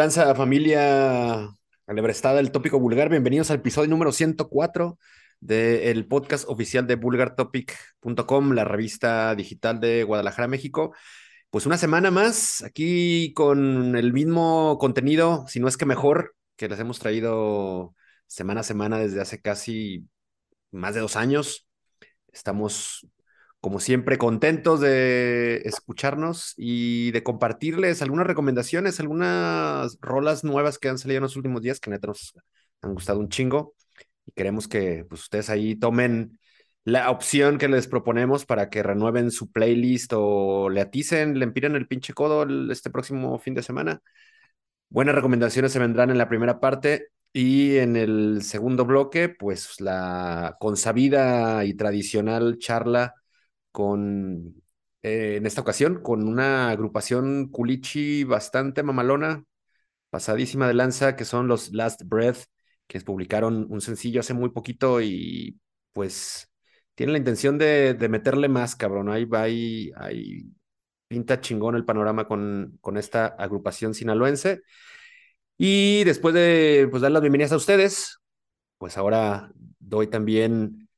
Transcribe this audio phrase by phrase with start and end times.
[0.00, 1.54] ¿Qué tranza, familia
[1.86, 3.10] alebrestada del tópico vulgar?
[3.10, 4.98] Bienvenidos al episodio número 104
[5.40, 10.94] del podcast oficial de vulgartopic.com, la revista digital de Guadalajara, México.
[11.50, 16.70] Pues una semana más aquí con el mismo contenido, si no es que mejor, que
[16.70, 17.94] les hemos traído
[18.26, 20.08] semana a semana desde hace casi
[20.70, 21.68] más de dos años.
[22.32, 23.06] Estamos
[23.60, 30.98] como siempre, contentos de escucharnos y de compartirles algunas recomendaciones, algunas rolas nuevas que han
[30.98, 32.34] salido en los últimos días que neta nos
[32.82, 33.74] han gustado un chingo
[34.26, 36.38] y queremos que pues, ustedes ahí tomen
[36.84, 41.76] la opción que les proponemos para que renueven su playlist o le aticen, le empiren
[41.76, 44.00] el pinche codo este próximo fin de semana.
[44.88, 50.56] Buenas recomendaciones se vendrán en la primera parte y en el segundo bloque, pues la
[50.58, 53.14] consabida y tradicional charla
[53.72, 54.62] con,
[55.02, 59.44] eh, en esta ocasión, con una agrupación culichi bastante mamalona,
[60.10, 62.44] pasadísima de lanza, que son los Last Breath,
[62.86, 65.58] que publicaron un sencillo hace muy poquito y
[65.92, 66.50] pues
[66.94, 69.08] tienen la intención de, de meterle más, cabrón.
[69.10, 70.44] Ahí va, ahí, ahí
[71.08, 74.62] pinta chingón el panorama con, con esta agrupación sinaloense.
[75.58, 78.18] Y después de pues, dar las bienvenidas a ustedes,
[78.78, 80.88] pues ahora doy también,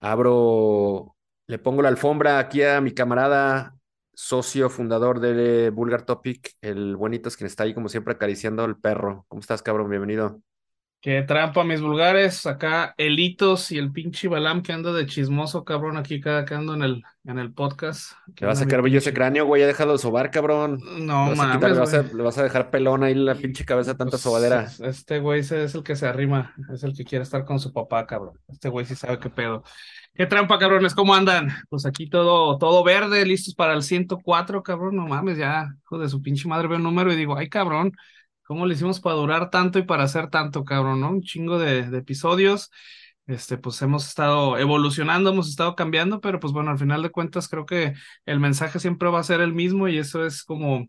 [0.00, 1.16] abro
[1.48, 3.74] le pongo la alfombra aquí a mi camarada,
[4.12, 8.78] socio fundador de Vulgar Topic, el buenito es quien está ahí como siempre acariciando al
[8.78, 9.24] perro.
[9.28, 9.88] ¿Cómo estás, cabrón?
[9.88, 10.42] Bienvenido.
[11.00, 12.44] Qué trampa, mis vulgares.
[12.44, 16.74] Acá Elitos y el pinche Balam que anda de chismoso, cabrón, aquí cada que ando
[16.74, 18.12] en el, en el podcast.
[18.38, 20.80] Le vas a sacar brillo ese cráneo, güey, ha dejado de sobar, cabrón.
[20.98, 24.12] No, mames, le, vas a, le, vas a, dejar pelón ahí la pinche cabeza tanta
[24.12, 24.68] pues, sobadera.
[24.80, 28.04] Este güey es el que se arrima, es el que quiere estar con su papá,
[28.04, 28.38] cabrón.
[28.48, 29.62] Este güey sí sabe qué pedo.
[30.18, 31.48] Qué trampa, cabrones, ¿cómo andan?
[31.70, 36.08] Pues aquí todo, todo verde, listos para el 104, cabrón, no mames, ya, hijo de
[36.08, 37.92] su pinche madre, veo un número y digo, ay, cabrón,
[38.48, 41.10] ¿Cómo le hicimos para durar tanto y para hacer tanto, cabrón, no?
[41.10, 42.70] Un chingo de, episodios.
[43.26, 47.46] Este, pues hemos estado evolucionando, hemos estado cambiando, pero pues bueno, al final de cuentas
[47.46, 47.92] creo que
[48.24, 50.88] el mensaje siempre va a ser el mismo y eso es como,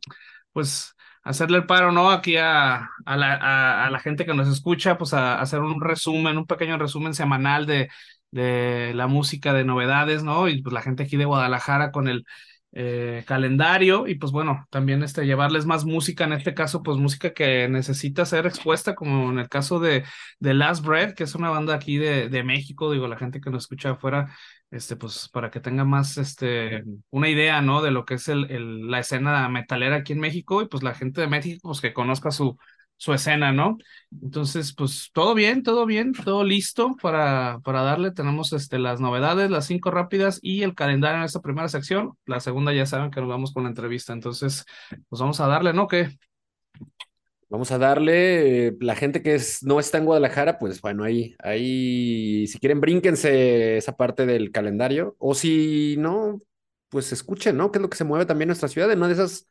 [0.53, 2.11] pues, hacerle el paro, ¿no?
[2.11, 6.37] Aquí a, a, la, a, la, gente que nos escucha, pues a, hacer un resumen,
[6.37, 7.89] un pequeño resumen semanal de,
[8.31, 10.47] de la música, de novedades, ¿no?
[10.47, 12.25] Y pues la gente aquí de Guadalajara con el
[12.71, 17.33] eh, calendario y pues bueno, también este, llevarles más música, en este caso pues música
[17.33, 20.03] que necesita ser expuesta, como en el caso de,
[20.39, 23.49] de Last Bread, que es una banda aquí de, de México, digo, la gente que
[23.49, 24.35] nos escucha afuera,
[24.71, 27.81] este, pues para que tenga más este, una idea, ¿no?
[27.81, 30.93] De lo que es el, el, la escena metalera aquí en México y pues la
[30.93, 32.57] gente de México, pues que conozca su,
[32.99, 33.77] su escena, ¿no?
[34.21, 38.11] Entonces, pues todo bien, todo bien, todo listo para, para darle.
[38.11, 42.17] Tenemos este, las novedades, las cinco rápidas y el calendario en esta primera sección.
[42.25, 44.11] La segunda ya saben que nos vamos con la entrevista.
[44.11, 44.65] Entonces,
[45.07, 45.87] pues vamos a darle, ¿no?
[45.87, 46.09] ¿Qué?
[47.47, 51.35] Vamos a darle, eh, la gente que es, no está en Guadalajara, pues bueno, ahí,
[51.39, 56.41] ahí, si quieren, brínquense esa parte del calendario, o si no,
[56.89, 57.71] pues escuchen, ¿no?
[57.71, 58.91] ¿Qué es lo que se mueve también en nuestra ciudad?
[58.91, 59.47] En una de esas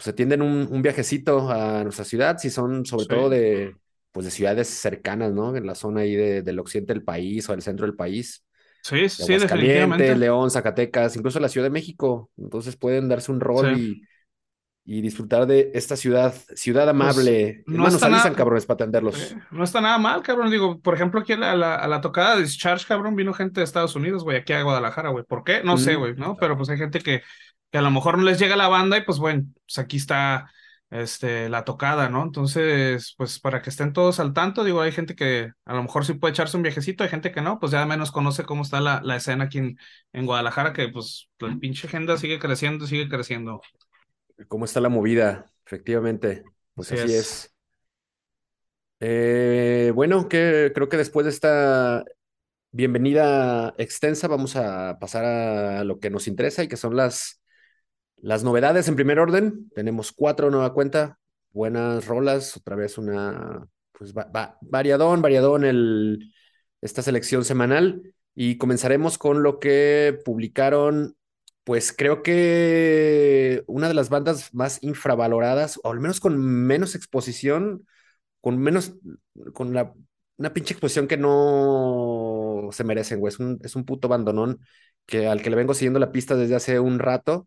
[0.00, 3.76] pues se tienden un, viajecito a nuestra ciudad, si son sobre todo de,
[4.12, 5.54] pues de ciudades cercanas, ¿no?
[5.54, 8.42] En la zona ahí del occidente del país o del centro del país.
[8.82, 10.16] Sí, sí, definitivamente.
[10.16, 12.30] León, Zacatecas, incluso la Ciudad de México.
[12.38, 14.02] Entonces pueden darse un rol y,
[14.94, 17.62] y, disfrutar de esta ciudad, ciudad pues, amable.
[17.66, 19.32] no Hermanos, avisan, cabrones, para atenderlos.
[19.32, 20.50] Eh, no está nada mal, cabrón.
[20.50, 23.64] Digo, por ejemplo, aquí a la, a la, tocada de Discharge, cabrón, vino gente de
[23.64, 25.24] Estados Unidos, güey, aquí a Guadalajara, güey.
[25.24, 25.62] ¿Por qué?
[25.62, 26.36] No sé, güey, ¿no?
[26.36, 27.22] Pero pues hay gente que
[27.70, 30.50] que a lo mejor no les llega la banda y pues bueno, pues aquí está
[30.90, 32.22] este, la tocada, ¿no?
[32.24, 36.04] Entonces, pues para que estén todos al tanto, digo, hay gente que a lo mejor
[36.04, 38.80] sí puede echarse un viajecito, hay gente que no, pues ya menos conoce cómo está
[38.80, 39.78] la, la escena aquí en,
[40.12, 43.60] en, Guadalajara, que pues la pinche agenda sigue creciendo, sigue creciendo.
[44.48, 45.52] ¿Cómo está la movida?
[45.66, 46.44] Efectivamente,
[46.74, 47.54] pues así, es.
[49.00, 52.04] Eh, bueno, que creo que después de esta
[52.70, 57.40] bienvenida extensa, vamos a pasar a lo que nos interesa y que son las
[58.22, 61.18] las novedades en primer orden, tenemos cuatro nueva cuenta,
[61.52, 64.12] buenas rolas, otra vez una, pues
[64.60, 66.32] variadón, variadón el,
[66.82, 71.16] esta selección semanal y comenzaremos con lo que publicaron,
[71.70, 77.86] pues creo que una de las bandas más infravaloradas, o al menos con menos exposición,
[78.40, 78.94] con menos,
[79.54, 79.94] con la,
[80.36, 84.58] una pinche exposición que no se merecen, güey, es un, es un puto bandonón
[85.06, 87.46] que, al que le vengo siguiendo la pista desde hace un rato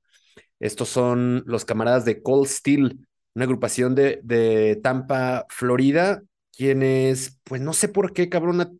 [0.61, 3.05] estos son los camaradas de Cold Steel,
[3.35, 6.23] una agrupación de, de Tampa, Florida,
[6.55, 8.79] quienes, pues no sé por qué, cabrón,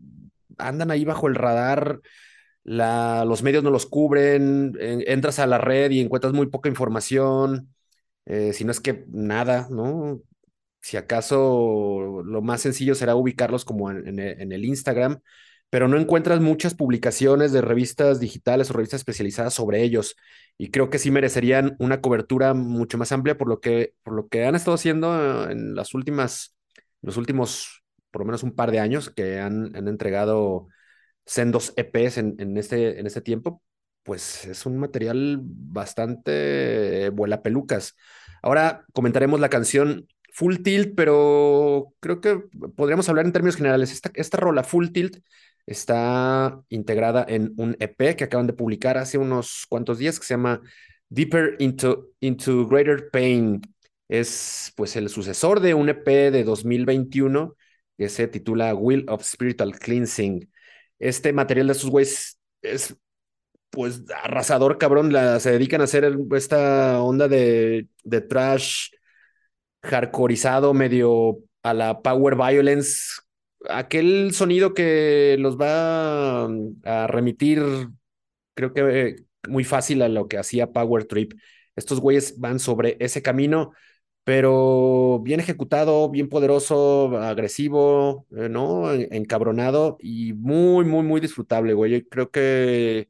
[0.57, 1.99] andan ahí bajo el radar.
[2.63, 7.73] La, los medios no los cubren, entras a la red y encuentras muy poca información,
[8.25, 10.21] eh, si no es que nada, ¿no?
[10.83, 15.21] si acaso lo más sencillo será ubicarlos como en, en el Instagram,
[15.69, 20.15] pero no encuentras muchas publicaciones de revistas digitales o revistas especializadas sobre ellos.
[20.57, 24.27] Y creo que sí merecerían una cobertura mucho más amplia por lo que, por lo
[24.27, 26.55] que han estado haciendo en las últimas,
[27.01, 30.67] los últimos, por lo menos un par de años, que han entregado
[31.25, 33.61] sendos EPs en, en, este, en este tiempo,
[34.03, 37.95] pues es un material bastante vuela pelucas.
[38.41, 42.41] Ahora comentaremos la canción Full Tilt, pero creo que
[42.75, 43.91] podríamos hablar en términos generales.
[43.91, 45.17] Esta, esta rola Full Tilt
[45.65, 50.33] está integrada en un EP que acaban de publicar hace unos cuantos días que se
[50.33, 50.61] llama
[51.09, 53.61] Deeper into, into Greater Pain.
[54.09, 57.55] Es pues el sucesor de un EP de 2021
[57.97, 60.49] que se titula Will of Spiritual Cleansing.
[61.03, 62.95] Este material de estos güeyes es
[63.69, 65.11] pues arrasador, cabrón.
[65.11, 68.89] La, se dedican a hacer esta onda de, de trash
[69.83, 73.23] hardcoreizado, medio a la power violence
[73.69, 77.61] aquel sonido que los va a remitir,
[78.53, 79.15] creo que
[79.47, 81.33] muy fácil a lo que hacía Power Trip.
[81.75, 83.73] Estos güeyes van sobre ese camino,
[84.23, 88.91] pero bien ejecutado, bien poderoso, agresivo, eh, ¿no?
[88.93, 92.03] Encabronado y muy, muy, muy disfrutable, güey.
[92.07, 93.09] Creo que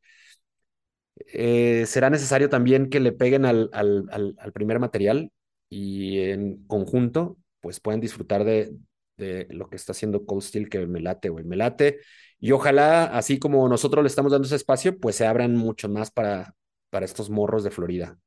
[1.16, 5.32] eh, será necesario también que le peguen al, al, al primer material
[5.70, 8.76] y en conjunto, pues puedan disfrutar de,
[9.18, 12.00] de lo que está haciendo Cold Steel, que me late, güey, me late.
[12.40, 16.12] Y ojalá, así como nosotros le estamos dando ese espacio, pues se abran mucho más
[16.12, 16.56] para,
[16.90, 18.20] para estos morros de Florida.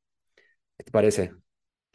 [0.78, 1.32] ¿Qué te parece?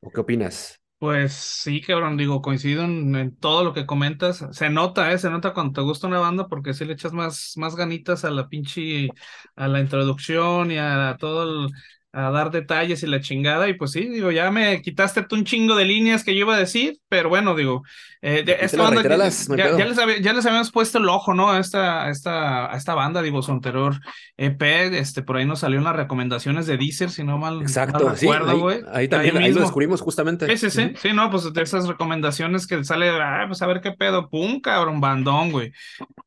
[0.02, 0.81] ¿O qué opinas?
[1.02, 4.46] Pues sí, cabrón, digo, coincido en, todo lo que comentas.
[4.52, 5.18] Se nota, ¿eh?
[5.18, 8.30] Se nota cuando te gusta una banda porque si le echas más, más ganitas a
[8.30, 9.10] la pinche,
[9.56, 11.72] a la introducción y a todo el,
[12.14, 13.70] a dar detalles y la chingada.
[13.70, 16.56] Y pues sí, digo, ya me quitaste tú un chingo de líneas que yo iba
[16.56, 17.84] a decir, pero bueno, digo,
[18.22, 21.50] eh, esta banda, ya, ya, les ya, les habíamos puesto el ojo, ¿no?
[21.50, 24.00] A esta, esta, a esta banda, digo, su anterior
[24.38, 24.62] EP,
[24.94, 28.82] este, por ahí nos salió unas recomendaciones de Deezer, si no mal, Exacto, recuerdo, güey.
[28.92, 30.46] ahí, también ahí, lo descubrimos justamente.
[30.56, 33.82] Sí, sí, sí, sí, no, pues de esas recomendaciones que sale, ah, pues a ver
[33.82, 35.72] qué pedo, pum, cabrón, bandón, güey.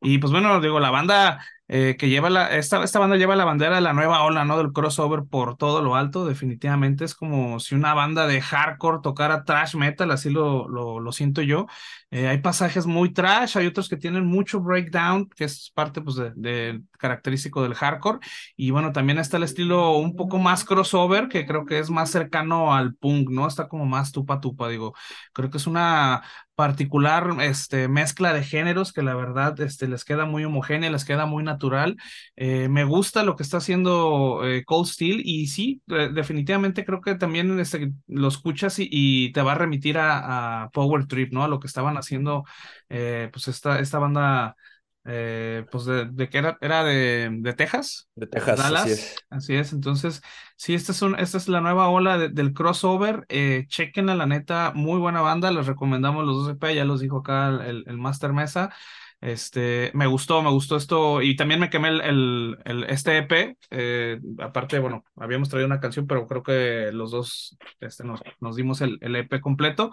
[0.01, 3.45] Y pues bueno, digo, la banda eh, que lleva la, esta, esta banda lleva la
[3.47, 4.59] bandera de la nueva ola, ¿no?
[4.59, 9.45] Del crossover por todo lo alto, definitivamente es como si una banda de hardcore tocara
[9.45, 11.67] trash metal, así lo, lo, lo siento yo.
[12.11, 16.17] Eh, hay pasajes muy trash, hay otros que tienen mucho breakdown, que es parte pues
[16.17, 18.19] de, de, característico del hardcore.
[18.57, 22.11] Y bueno, también está el estilo un poco más crossover, que creo que es más
[22.11, 23.47] cercano al punk, ¿no?
[23.47, 24.95] Está como más tupa tupa, digo.
[25.33, 26.23] Creo que es una
[26.55, 31.27] particular este, mezcla de géneros que la verdad este, les queda muy homogénea, les queda
[31.27, 31.97] muy natural.
[32.37, 37.15] Eh, me gusta lo que está haciendo eh, Cold Steel y sí, definitivamente creo que
[37.17, 41.45] también este, lo escuchas y, te va a remitir a, a, Power Trip, ¿no?
[41.45, 42.45] A lo que estaban haciendo
[42.89, 44.57] eh, pues esta, esta banda
[45.07, 48.09] eh, pues de, de, que era, era de, de Texas.
[48.15, 49.17] De Texas, Dallas, así es.
[49.31, 50.23] Así es, entonces,
[50.57, 53.25] sí, esta es, un, esta es la nueva ola de, del crossover.
[53.29, 57.19] Eh, chequenla, la neta, muy buena banda, les recomendamos los dos EP, ya los dijo
[57.19, 58.73] acá el, el Master Mesa.
[59.21, 63.57] Este, me gustó, me gustó esto y también me quemé el, el, el este EP.
[63.71, 68.55] Eh, aparte, bueno, habíamos traído una canción, pero creo que los dos este, nos, nos
[68.55, 69.93] dimos el, el EP completo.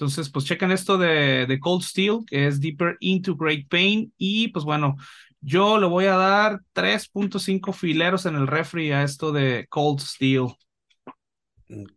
[0.00, 4.10] Entonces, pues chequen esto de, Cold Steel, que es Deeper into Great Pain.
[4.16, 4.96] Y pues bueno,
[5.42, 10.46] yo le voy a dar 3.5 fileros en el refri a esto de Cold Steel.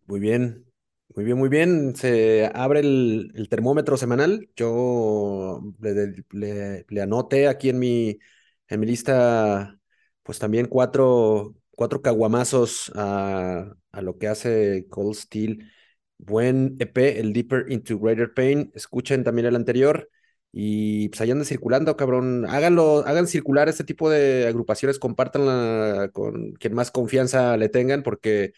[0.06, 0.66] Muy bien,
[1.16, 1.96] muy bien, muy bien.
[1.96, 4.50] Se abre el, termómetro semanal.
[4.58, 8.20] Yo le, le, anoté aquí en mi,
[8.68, 9.80] en mi lista,
[10.24, 15.72] pues también cuatro, cuatro caguamazos a lo que hace Cold Steel.
[16.25, 18.72] Buen EP, el Deeper into Greater Pain.
[18.75, 20.10] Escuchen también el anterior.
[20.51, 22.46] Y pues ahí andan circulando, cabrón.
[22.48, 28.53] Háganlo, hagan circular este tipo de agrupaciones, compártanla con quien más confianza le tengan, porque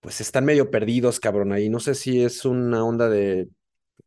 [0.00, 1.52] pues están medio perdidos, cabrón.
[1.52, 3.48] Ahí no sé si es una onda de,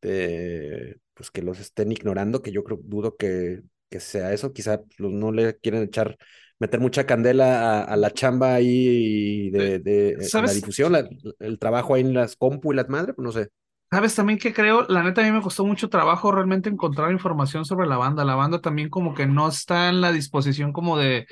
[0.02, 4.54] de pues que los estén ignorando, que yo creo, dudo que, que sea eso.
[4.54, 6.18] Quizá no le quieren echar
[6.60, 11.08] meter mucha candela a, a la chamba ahí de, de la difusión, la,
[11.40, 13.50] el trabajo ahí en las compu y las madres, pues no sé.
[13.92, 14.86] ¿Sabes también que creo?
[14.88, 18.24] La neta a mí me costó mucho trabajo realmente encontrar información sobre la banda.
[18.24, 21.26] La banda también como que no está en la disposición como de,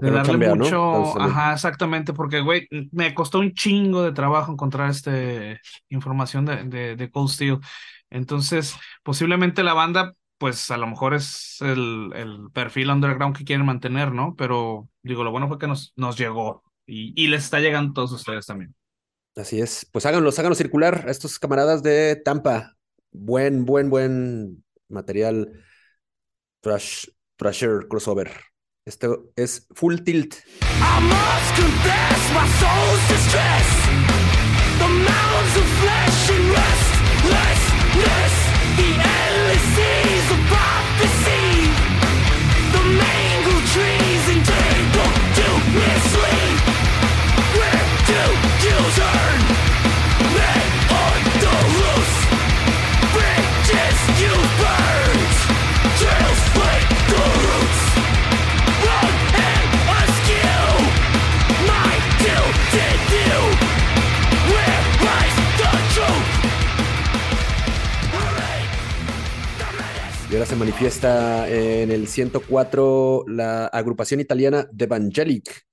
[0.00, 0.76] de darle mucho.
[0.76, 1.14] ¿no?
[1.20, 5.60] Ajá, exactamente, porque güey, me costó un chingo de trabajo encontrar este
[5.90, 7.58] información de, de, de Cold Steel.
[8.10, 8.74] Entonces,
[9.04, 10.12] posiblemente la banda
[10.42, 14.34] pues a lo mejor es el, el, perfil underground que quieren mantener, ¿no?
[14.36, 17.94] Pero digo, lo bueno fue que nos, nos llegó y, y, les está llegando a
[17.94, 18.74] todos ustedes también.
[19.36, 22.74] Así es, pues háganlos, háganlos circular a estos camaradas de Tampa.
[23.12, 25.52] buen, buen, buen material
[26.60, 27.06] thrash,
[27.36, 28.32] thrasher crossover.
[28.84, 30.34] Esto es Full Tilt.
[30.62, 33.68] I must confess my soul's distress.
[34.80, 36.21] The mounds of flesh
[70.32, 75.66] Y ahora se manifiesta en el 104 la agrupación italiana The Evangelic,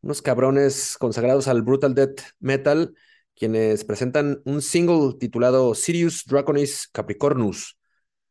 [0.00, 2.96] unos cabrones consagrados al brutal death metal,
[3.36, 7.78] quienes presentan un single titulado Sirius Draconis Capricornus,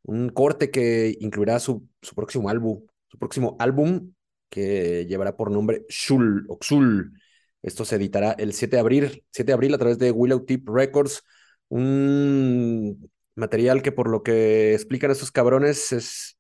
[0.04, 4.12] un corte que incluirá su, su próximo álbum, su próximo álbum
[4.50, 7.14] que llevará por nombre Shul o Xul.
[7.62, 10.68] Esto se editará el 7 de abril, 7 de abril a través de Willow Tip
[10.68, 11.24] Records,
[11.70, 16.38] un material que por lo que explican estos cabrones es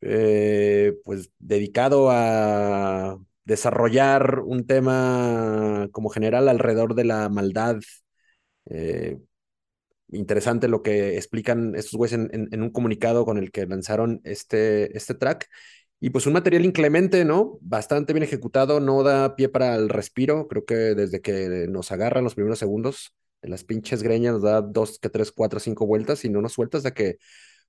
[0.00, 7.76] eh, pues dedicado a desarrollar un tema como general alrededor de la maldad.
[8.66, 9.18] Eh,
[10.08, 14.20] interesante lo que explican estos güeyes en, en, en, un comunicado con el que lanzaron
[14.24, 15.48] este, este track.
[16.00, 17.58] Y pues un material inclemente, ¿no?
[17.60, 20.48] Bastante bien ejecutado, no da pie para el respiro.
[20.48, 24.62] Creo que desde que nos agarran los primeros segundos de las pinches greñas nos da
[24.62, 27.18] dos, que tres, cuatro, cinco vueltas y no nos suelta hasta que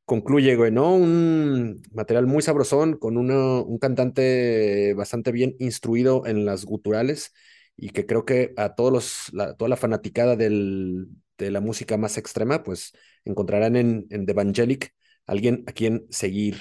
[0.05, 0.95] concluye, güey, ¿no?
[0.95, 7.33] Un material muy sabrosón con un cantante bastante bien instruido en las guturales
[7.77, 11.97] y que creo que a todos los, la, toda la fanaticada del, de la música
[11.97, 12.93] más extrema, pues
[13.25, 14.93] encontrarán en, en The Evangelic
[15.25, 16.57] alguien a quien seguir.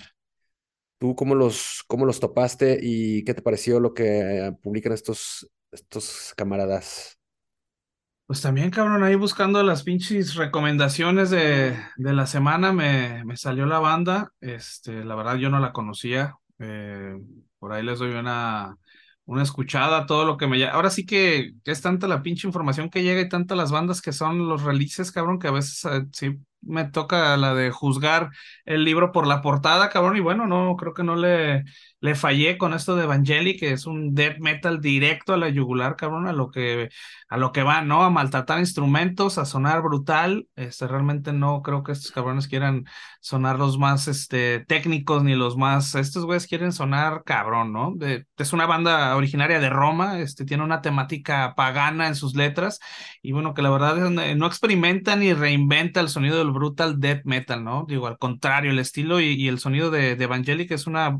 [0.99, 6.33] ¿Tú cómo los, cómo los topaste y qué te pareció lo que publican estos, estos
[6.37, 7.19] camaradas?
[8.26, 13.67] Pues también, cabrón, ahí buscando las pinches recomendaciones de, de la semana me, me, salió
[13.67, 14.33] la banda.
[14.41, 16.37] Este, la verdad yo no la conocía.
[16.59, 17.19] Eh,
[17.59, 18.76] por ahí les doy una,
[19.26, 23.02] una escuchada, todo lo que me Ahora sí que, es tanta la pinche información que
[23.02, 26.38] llega y tantas las bandas que son los releases, cabrón, que a veces eh, sí
[26.62, 28.31] me toca la de juzgar
[28.64, 31.64] el libro por la portada, cabrón, y bueno, no, creo que no le,
[32.00, 35.97] le fallé con esto de Evangelic, que es un death metal directo a la yugular,
[35.97, 36.90] cabrón, a lo que,
[37.28, 38.02] a lo que va, ¿no?
[38.02, 42.85] A maltratar instrumentos, a sonar brutal, este, realmente no creo que estos cabrones quieran
[43.21, 47.95] sonar los más, este, técnicos, ni los más, estos güeyes quieren sonar cabrón, ¿no?
[48.37, 52.81] Es una banda originaria de Roma, este, tiene una temática pagana en sus letras,
[53.23, 57.23] y bueno, que la verdad es, no experimenta ni reinventa el sonido del brutal death
[57.25, 57.85] metal, ¿no?
[57.88, 61.18] Digo, al contrario, el estilo y, el sonido de, Evangelic es una,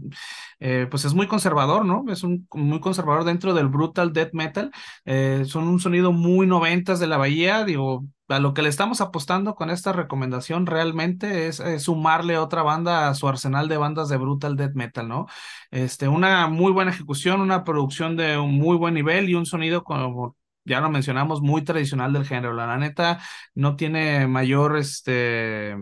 [0.60, 2.04] eh, pues es muy conservador, ¿no?
[2.08, 4.70] Es un muy conservador dentro del brutal death metal.
[5.04, 9.00] Eh, son un sonido muy noventas de la bahía, digo, a lo que le estamos
[9.00, 14.08] apostando con esta recomendación realmente es, es, sumarle otra banda a su arsenal de bandas
[14.08, 15.26] de brutal death metal, ¿no?
[15.70, 19.84] Este, una muy buena ejecución, una producción de un muy buen nivel y un sonido
[19.84, 22.54] como ya lo mencionamos, muy tradicional del género.
[22.54, 23.21] La, neta
[23.54, 25.73] no tiene mayor, este,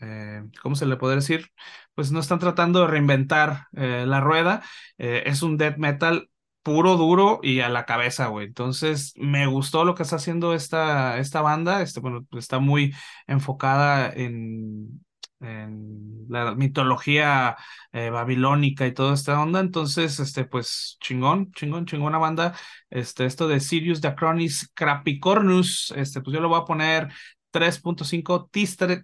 [0.00, 1.50] eh, ¿cómo se le puede decir?
[1.94, 4.62] Pues no están tratando de reinventar eh, la rueda.
[4.98, 6.30] Eh, es un death metal
[6.62, 8.46] puro, duro y a la cabeza, güey.
[8.48, 11.82] Entonces, me gustó lo que está haciendo esta, esta banda.
[11.82, 12.94] Este, bueno, está muy
[13.26, 15.05] enfocada en,
[15.40, 17.56] en la mitología
[17.92, 19.60] eh, babilónica y toda esta onda.
[19.60, 22.54] Entonces, este, pues, chingón, chingón, chingona banda.
[22.90, 27.08] Este, esto de Sirius Dacronis Crapicornus, este, pues yo lo voy a poner
[27.50, 28.48] 3.5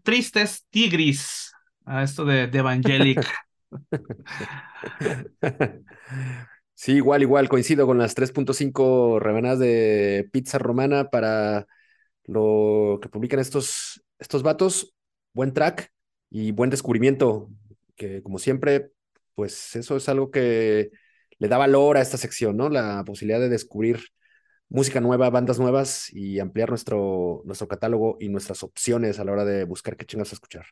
[0.02, 1.52] tristes tigris
[1.84, 3.26] a esto de, de Evangelic.
[6.74, 11.64] Sí, igual, igual, coincido con las 3.5 rebanadas de pizza romana para
[12.24, 14.92] lo que publican estos, estos vatos.
[15.32, 15.92] Buen track
[16.34, 17.50] y buen descubrimiento,
[17.94, 18.90] que como siempre,
[19.34, 20.90] pues eso es algo que
[21.38, 22.70] le da valor a esta sección, ¿no?
[22.70, 24.00] La posibilidad de descubrir
[24.70, 29.44] música nueva, bandas nuevas y ampliar nuestro, nuestro catálogo y nuestras opciones a la hora
[29.44, 30.64] de buscar qué chingas a escuchar.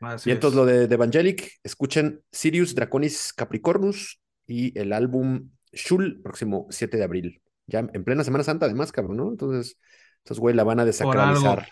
[0.00, 6.20] Así y entonces lo de, de, Evangelic, escuchen Sirius Draconis Capricornus y el álbum Shul,
[6.22, 7.42] próximo 7 de abril.
[7.66, 9.28] Ya en plena Semana Santa, además, cabrón, ¿no?
[9.30, 9.76] Entonces,
[10.18, 11.68] estos güey la van a desacralizar.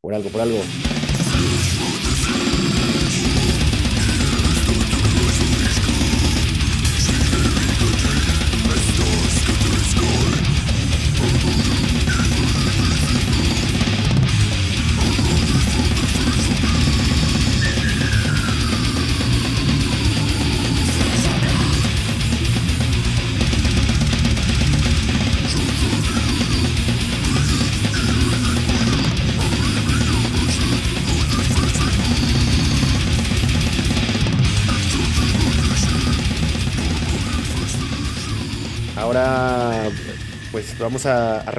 [0.00, 0.60] Por algo, por algo.
[0.60, 1.87] Por algo.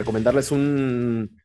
[0.10, 1.39] Recomendarles un,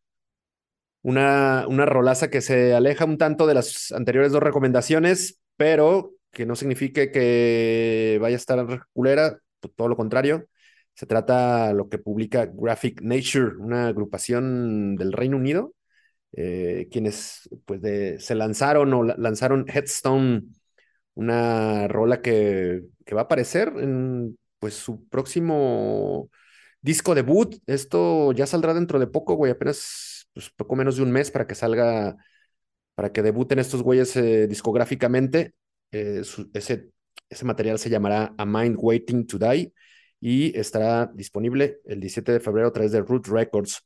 [1.03, 6.47] una, una rolaza que se aleja un tanto de las anteriores dos recomendaciones, pero que
[6.47, 9.39] no signifique que vaya a estar culera,
[9.77, 10.49] todo lo contrario.
[10.95, 15.75] Se trata de lo que publica Graphic Nature, una agrupación del Reino Unido,
[16.33, 17.83] eh, quienes pues
[18.25, 20.45] se lanzaron o lanzaron Headstone,
[21.13, 26.31] una rola que, que va a aparecer en pues su próximo
[26.85, 27.57] disco debut.
[27.67, 31.47] Esto ya saldrá dentro de poco, güey, apenas pues, poco menos de un mes para
[31.47, 32.17] que salga,
[32.95, 35.55] para que debuten estos güeyes eh, discográficamente.
[35.93, 36.23] Eh,
[36.53, 36.91] ese,
[37.31, 39.73] ese material se llamará A Mind Waiting to Die
[40.21, 43.83] y estará disponible el 17 de febrero a través de Root Records.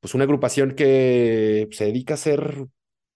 [0.00, 2.66] Pues una agrupación que se dedica a hacer,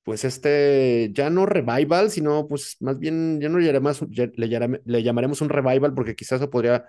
[0.03, 5.03] pues este, ya no revival, sino pues más bien, ya no le llamaremos, le, le
[5.03, 6.87] llamaremos un revival porque quizás eso podría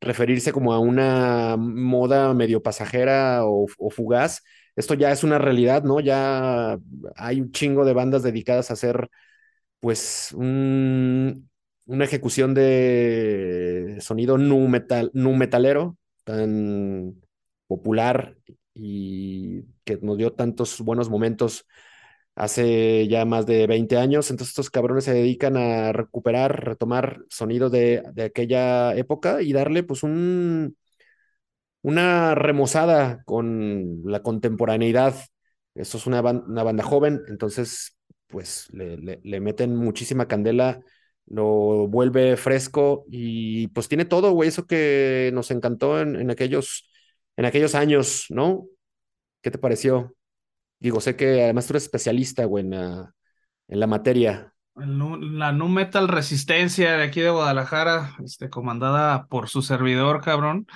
[0.00, 4.42] referirse como a una moda medio pasajera o, fugaz.
[4.76, 6.00] Esto ya es una realidad, ¿no?
[6.00, 6.78] Ya
[7.16, 9.08] hay un chingo de bandas dedicadas a hacer,
[9.80, 11.48] pues, un,
[11.86, 17.22] una ejecución de sonido nu, metal, nu metalero tan
[17.66, 18.36] popular
[18.74, 21.66] y que nos dio tantos buenos momentos
[22.34, 24.30] hace ya más de 20 años.
[24.30, 30.02] Entonces estos cabrones se dedican a recuperar, retomar sonido de, aquella época y darle pues
[30.02, 30.76] un,
[31.82, 35.14] una remozada con la contemporaneidad.
[35.74, 40.80] Esto es una, banda joven, entonces pues le, meten muchísima candela
[41.26, 46.90] lo vuelve fresco y pues tiene todo, güey, eso que nos encantó en, en, aquellos,
[47.36, 48.66] en aquellos años, ¿no?
[49.42, 50.14] ¿Qué te pareció?
[50.84, 54.52] Digo, sé que además tú eres especialista, güey, en la, materia.
[54.74, 60.66] La Nu Metal Resistencia de aquí de Guadalajara, este, comandada por su servidor, cabrón.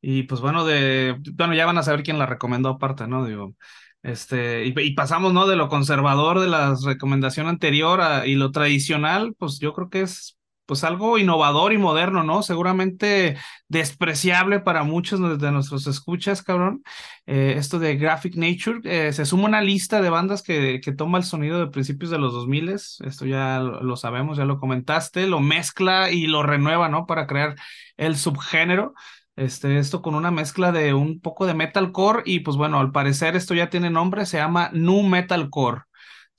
[0.00, 3.26] Y pues bueno, de, bueno, ya van a saber quién la recomendó aparte, ¿no?
[3.26, 3.54] Digo,
[4.02, 5.46] este, y, pasamos, ¿no?
[5.46, 10.38] De lo conservador de la recomendación anterior y lo tradicional, pues yo creo que es
[10.70, 12.44] pues algo innovador y moderno, ¿no?
[12.44, 16.84] Seguramente despreciable para muchos de nuestros escuchas, cabrón.
[17.26, 21.18] Eh, esto de Graphic Nature, eh, se suma una lista de bandas que, que toma
[21.18, 25.40] el sonido de principios de los 2000, esto ya lo, sabemos, ya lo comentaste, lo
[25.40, 27.04] mezcla y lo renueva, ¿no?
[27.04, 27.56] Para crear
[27.96, 28.94] el subgénero.
[29.34, 33.34] Este, esto con una mezcla de un poco de metalcore y pues bueno, al parecer
[33.34, 35.80] esto ya tiene nombre, se llama Nu Metalcore.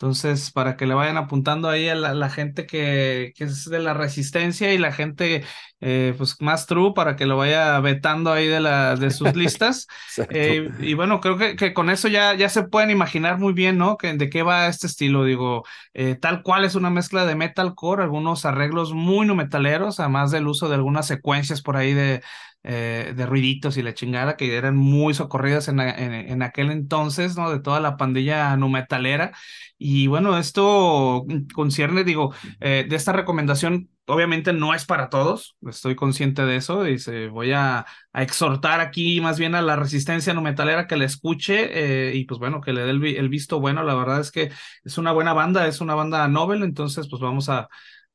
[0.01, 3.93] Entonces, para que le vayan apuntando ahí a la, gente que, que, es de la
[3.93, 5.43] resistencia y la gente
[5.79, 9.85] eh, pues más true para que lo vaya vetando ahí de, la, de sus listas.
[10.31, 13.77] eh, y bueno, creo que, que, con eso ya, ya se pueden imaginar muy bien,
[13.77, 13.95] ¿no?
[13.95, 15.23] Que, de qué va este estilo.
[15.23, 20.31] Digo, eh, tal cual es una mezcla de metalcore, algunos arreglos muy no metaleros, además
[20.31, 22.23] del uso de algunas secuencias por ahí de,
[22.63, 27.49] eh, de ruiditos y la chingada que eran muy socorridas en, en, aquel entonces, ¿no?
[27.51, 29.31] De toda la pandilla numetalera.
[29.79, 35.95] Y bueno, esto concierne, digo, eh, de esta recomendación, obviamente no es para todos, estoy
[35.95, 40.85] consciente de eso y se voy a, exhortar aquí más bien a la resistencia numetalera
[40.85, 43.83] que la escuche eh, y pues bueno, que le dé el, el visto bueno.
[43.83, 44.51] La verdad es que
[44.83, 47.69] es una buena banda, es una banda novel, entonces pues vamos a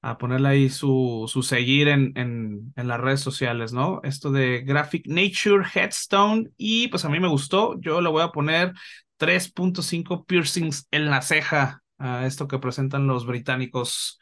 [0.06, 4.00] a ponerle ahí su, su seguir en, en, en, las redes sociales, ¿no?
[4.04, 8.30] Esto de Graphic Nature Headstone y pues a mí me gustó, yo le voy a
[8.30, 8.72] poner
[9.16, 14.20] 3.5 piercings en la ceja a esto que presentan los británicos.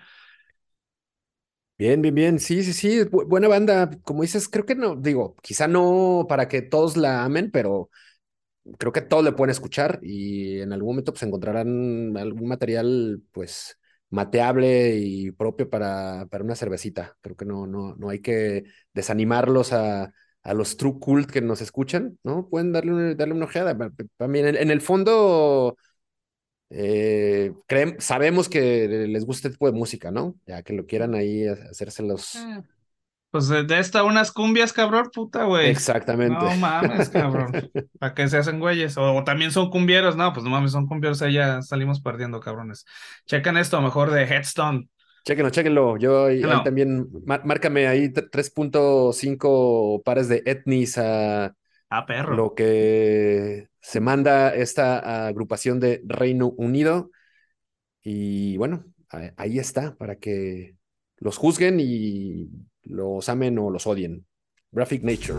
[1.77, 2.39] Bien, bien, bien.
[2.39, 3.03] Sí, sí, sí.
[3.11, 3.91] buena banda.
[4.05, 7.91] Como dices, creo que no, digo, quizá no para que todos la amen, pero
[8.79, 13.79] creo que todos le pueden escuchar y en algún momento pues encontrarán algún material, pues,
[14.15, 17.17] mateable y propio para, para una cervecita.
[17.21, 21.61] Creo que no, no, no hay que desanimarlos a, a los true cult que nos
[21.61, 22.49] escuchan, ¿no?
[22.49, 23.77] Pueden darle, una, darle una ojeada.
[24.17, 25.77] También en, el fondo,
[26.71, 27.53] eh,
[27.99, 30.37] sabemos que les gusta este tipo de música, ¿no?
[30.47, 32.37] Ya que lo quieran ahí hacérselos.
[32.37, 32.63] Ah,
[33.35, 35.69] pues de, esta unas cumbias, cabrón, puta, güey.
[35.69, 36.39] Exactamente.
[36.39, 37.51] No mames, cabrón.
[37.99, 38.97] ¿Para qué se hacen güeyes?
[38.97, 42.85] O, también son cumbieros, no, pues no mames, son cumbieros, ahí ya salimos perdiendo, cabrones.
[43.27, 44.89] Chequen esto, mejor de Headstone.
[45.25, 45.97] Chequenlo, chequenlo.
[45.97, 51.57] Yo ahí, también, márcame ahí 3.5 pares de etnis a
[51.91, 52.37] ah, perro.
[52.37, 57.11] lo que se manda esta agrupación de Reino Unido.
[58.01, 58.85] Y bueno,
[59.37, 60.77] ahí está, para que
[61.17, 62.49] los juzguen y
[62.85, 64.27] los amen o los odien.
[64.73, 65.39] Graphic Nature.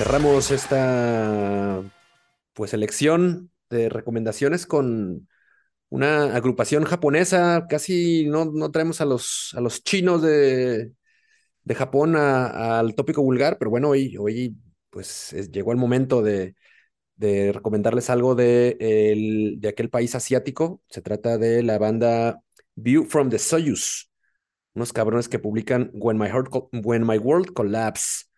[0.00, 1.82] Cerramos esta
[2.54, 5.28] pues selección de recomendaciones con
[5.90, 7.66] una agrupación japonesa.
[7.68, 10.92] Casi no, no traemos a los, a los chinos de,
[11.64, 14.56] de Japón al tópico vulgar, pero bueno, hoy, hoy
[14.88, 16.54] pues llegó el momento de,
[17.16, 20.80] de recomendarles algo de, el, de aquel país asiático.
[20.88, 22.40] Se trata de la banda
[22.74, 24.10] View from the Soyuz,
[24.72, 28.29] unos cabrones que publican When My, Heart When My World Collapse,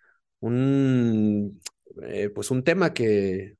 [0.42, 1.60] un,
[2.02, 3.56] eh, pues un tema que,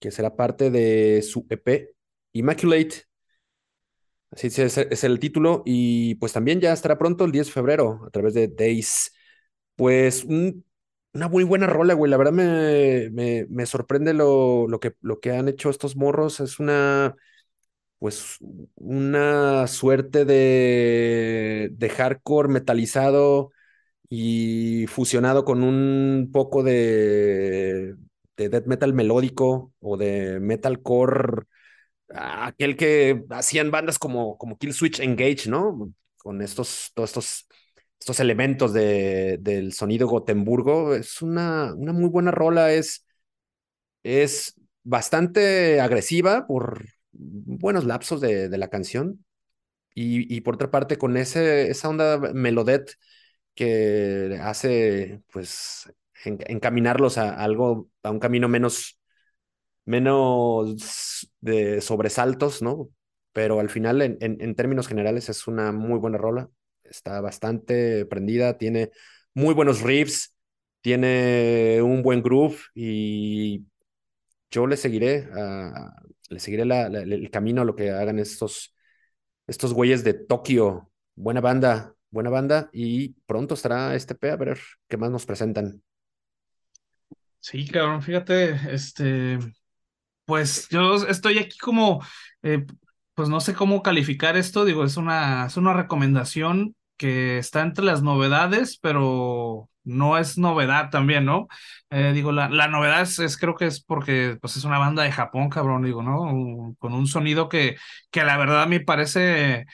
[0.00, 1.94] que será parte de su EP
[2.32, 3.04] Immaculate.
[4.30, 8.00] Así es, es, el título y pues también ya estará pronto el 10 de febrero
[8.06, 9.12] a través de Days.
[9.76, 12.10] Pues una muy buena rola, güey.
[12.10, 16.40] La verdad me, me, me sorprende lo, lo, que, lo que han hecho estos morros.
[16.40, 17.14] Es una,
[17.98, 18.38] pues,
[18.76, 23.52] una suerte de, de hardcore metalizado
[24.08, 27.94] y fusionado con un poco de,
[28.36, 31.44] de death metal melódico o de metalcore,
[32.10, 35.92] aquel que hacían bandas como, como Kill Switch Engage, ¿no?
[36.18, 37.48] Con estos, todos estos,
[38.00, 40.94] estos elementos de, del sonido Gotemburgo.
[40.94, 43.06] Es una, una muy buena rola, es,
[44.02, 49.24] es bastante agresiva por buenos lapsos de, de la canción.
[49.94, 52.96] Y, y, por otra parte, con ese, esa onda melodet
[53.54, 55.92] que hace, pues,
[56.24, 58.98] encaminarlos a, algo, a un camino menos,
[59.84, 62.90] menos de sobresaltos, ¿no?
[63.32, 66.48] Pero al final, en, en, términos generales, es una muy buena rola.
[66.84, 68.90] Está bastante prendida, tiene
[69.34, 70.34] muy buenos riffs,
[70.80, 73.64] tiene un buen groove y
[74.50, 75.28] yo le seguiré,
[76.28, 78.74] le seguiré el camino a lo que hagan estos,
[79.46, 80.90] estos güeyes de Tokio.
[81.16, 85.82] Buena banda, buena banda y pronto estará este P a ver qué más nos presentan.
[87.40, 89.38] Sí, cabrón, fíjate, este,
[90.24, 92.02] pues yo estoy aquí como,
[92.42, 92.64] eh,
[93.14, 97.84] pues no sé cómo calificar esto, digo, es una, es una recomendación que está entre
[97.84, 101.48] las novedades, pero no es novedad también, ¿no?
[101.90, 105.12] Eh, digo, la, la novedad es, creo que es porque pues es una banda de
[105.12, 106.74] Japón, cabrón, digo, ¿no?
[106.78, 107.76] Con un sonido que,
[108.10, 109.66] que la verdad mí parece,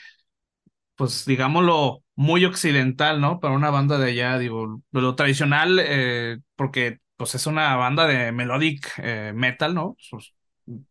[0.95, 3.39] pues digámoslo, muy occidental, ¿no?
[3.39, 8.31] Para una banda de allá, digo, lo tradicional, eh, porque pues es una banda de
[8.31, 9.95] melodic eh, metal, ¿no?
[10.09, 10.33] Pues,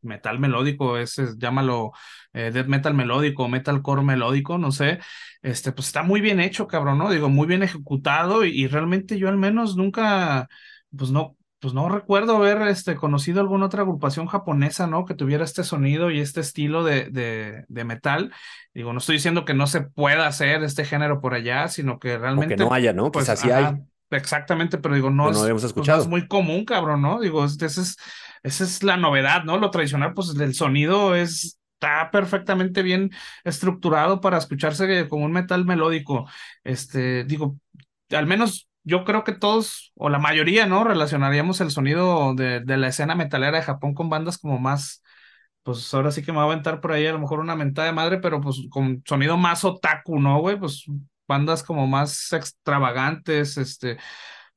[0.03, 1.93] metal melódico, ese, llámalo
[2.33, 5.01] eh, death metal melódico, metalcore melódico, no sé,
[5.43, 7.11] este, pues está muy bien hecho, cabrón, ¿no?
[7.11, 10.49] Digo, muy bien ejecutado y, realmente yo al menos nunca,
[10.97, 15.05] pues no, pues no recuerdo haber este, conocido alguna otra agrupación japonesa, ¿no?
[15.05, 18.33] Que tuviera este sonido y este estilo de, de, de, metal.
[18.73, 22.17] Digo, no estoy diciendo que no se pueda hacer este género por allá, sino que
[22.17, 22.55] realmente...
[22.55, 23.13] O que no haya, ¿no?
[23.13, 23.77] Pues así hay.
[24.11, 27.21] Exactamente, pero digo, no, no es, pues, es muy común, cabrón, ¿no?
[27.21, 27.97] Digo, esa es,
[28.43, 29.59] esa es la novedad, ¿no?
[29.59, 33.11] Lo tradicional, pues el sonido es, está perfectamente bien
[33.45, 36.29] estructurado para escucharse como un metal melódico.
[36.65, 37.59] Este, digo,
[38.11, 40.85] al menos yo creo que todos, o la mayoría, ¿no?
[40.85, 45.03] Relacionaríamos el sonido de, de la escena metalera de Japón con bandas como más,
[45.63, 47.89] pues ahora sí que me va a aventar por ahí a lo mejor una mentada
[47.89, 50.59] de madre, pero pues con sonido más otaku, ¿no, güey?
[50.59, 50.85] Pues
[51.29, 53.99] bandas como más extravagantes, este,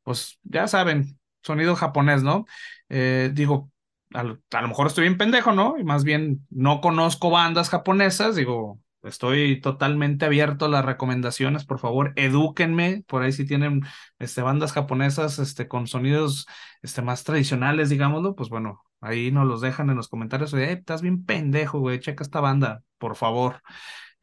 [0.03, 2.45] pues ya saben, sonido japonés, ¿no?
[2.89, 3.71] Eh, digo,
[4.13, 5.77] a lo, mejor estoy bien pendejo, ¿no?
[5.77, 11.79] Y más bien no conozco bandas japonesas, digo, estoy totalmente abierto a las recomendaciones, por
[11.79, 13.81] favor, edúquenme, por ahí si tienen
[14.19, 16.47] este, bandas japonesas este, con sonidos
[16.81, 21.01] este, más tradicionales, digámoslo, pues bueno, ahí nos los dejan en los comentarios, eh, estás
[21.01, 23.61] bien pendejo, güey, checa esta banda, por favor.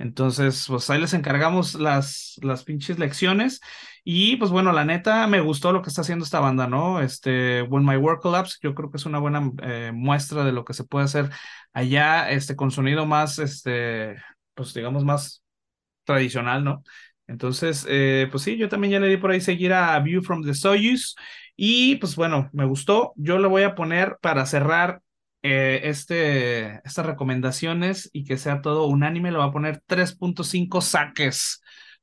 [0.01, 3.61] Entonces, pues ahí les encargamos las, las pinches lecciones.
[4.03, 7.03] Y pues bueno, la neta, me gustó lo que está haciendo esta banda, ¿no?
[7.03, 10.65] Este, When My Work Collapse, yo creo que es una buena eh, muestra de lo
[10.65, 11.31] que se puede hacer
[11.75, 14.17] allá, este, con sonido más, este,
[14.61, 15.43] pues digamos, más
[16.05, 16.83] tradicional, ¿no?
[17.27, 20.43] Entonces, eh, pues sí, yo también ya le di por ahí seguir a View from
[20.43, 21.15] the Soyuz.
[21.57, 23.13] Y pues bueno, me gustó.
[23.17, 25.01] Yo le voy a poner para cerrar
[25.43, 31.63] eh, este, estas recomendaciones y que sea todo unánime, le va a poner 3.5 saques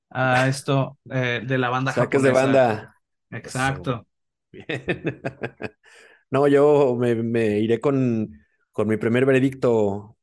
[0.10, 2.96] a esto eh, de la banda saques de banda.
[3.30, 4.08] Exacto.
[4.52, 4.66] Bien.
[6.32, 8.32] no, yo me, me, iré con,
[8.72, 10.18] con mi primer veredicto.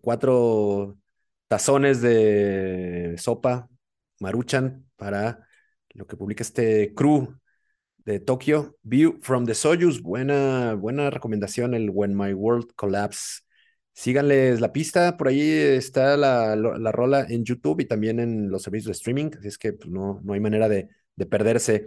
[0.00, 0.96] Cuatro
[1.48, 3.68] tazones de sopa
[4.20, 5.46] maruchan para
[5.94, 7.34] lo que publica este crew
[7.98, 13.42] de Tokio, View from the Soyuz, buena, buena recomendación, el When My World Collapse.
[13.92, 18.62] Síganles la pista, por ahí está la, la, rola en YouTube y también en los
[18.62, 21.86] servicios de streaming, así es que pues, no, no hay manera de, de perderse.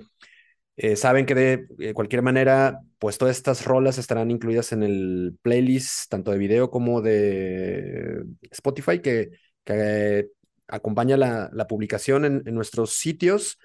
[0.76, 6.10] Eh, saben que de cualquier manera, pues todas estas rolas estarán incluidas en el playlist,
[6.10, 9.32] tanto de video como de Spotify, que,
[9.64, 10.30] que
[10.68, 13.60] acompaña la, publicación en, nuestros sitios.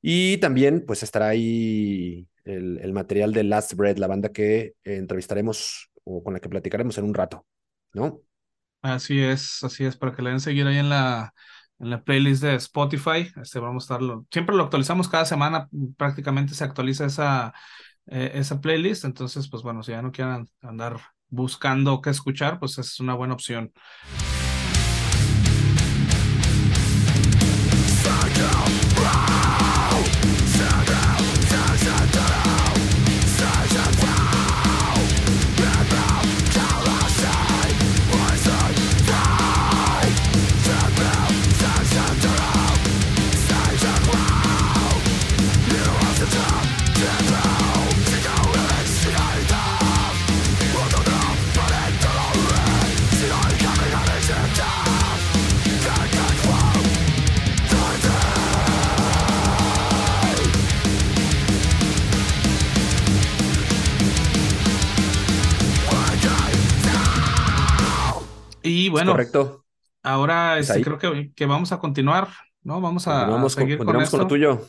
[0.00, 5.90] Y también, pues estará ahí el, el, material de Last Bread, la banda que entrevistaremos
[6.04, 7.46] o con la que platicaremos en un rato,
[7.92, 8.20] ¿no?
[8.82, 11.34] Así es, así es, para que le den seguir ahí en la,
[11.78, 13.30] en la playlist de Spotify.
[13.40, 17.52] Este, vamos a estarlo, siempre lo actualizamos cada semana, prácticamente se actualiza esa,
[18.06, 19.04] eh, esa playlist.
[19.04, 23.34] Entonces, pues bueno, si ya no quieren andar buscando qué escuchar, pues es una buena
[23.34, 23.72] opción.
[68.88, 69.66] Y bueno, correcto.
[70.02, 72.28] ahora este, creo que, que, vamos a continuar,
[72.62, 72.80] ¿no?
[72.80, 74.12] Vamos a, a seguir con, con, esto.
[74.12, 74.66] con lo tuyo.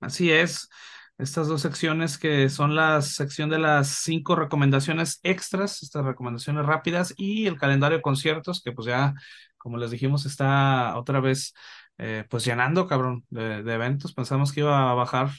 [0.00, 0.70] Así es.
[1.18, 7.12] Estas dos secciones que son la sección de las cinco recomendaciones extras, estas recomendaciones rápidas
[7.18, 9.12] y el calendario de conciertos, que pues ya,
[9.58, 11.52] como les dijimos, está otra vez
[11.98, 14.12] eh, pues llenando, cabrón, de, de, eventos.
[14.14, 15.30] Pensamos que iba a bajar,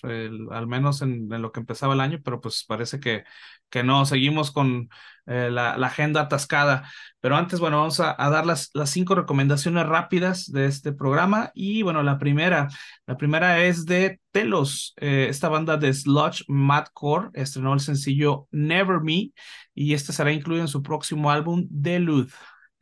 [0.52, 3.24] al menos en, lo que empezaba el año, pero pues parece que,
[3.70, 4.90] que no, seguimos con
[5.26, 6.90] eh, la, agenda atascada.
[7.20, 11.52] Pero antes, bueno, vamos a, a, dar las, las cinco recomendaciones rápidas de este programa.
[11.54, 12.68] Y bueno, la primera,
[13.08, 19.00] la primera es de Telos, eh, esta banda de sludge madcore estrenó el sencillo Never
[19.02, 19.32] Me
[19.76, 22.32] y este será incluido en su próximo álbum, Delude.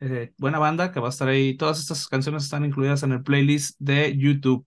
[0.02, 1.56] Eh, buena banda que va a estar ahí.
[1.56, 4.66] Todas estas canciones están incluidas en el playlist de YouTube.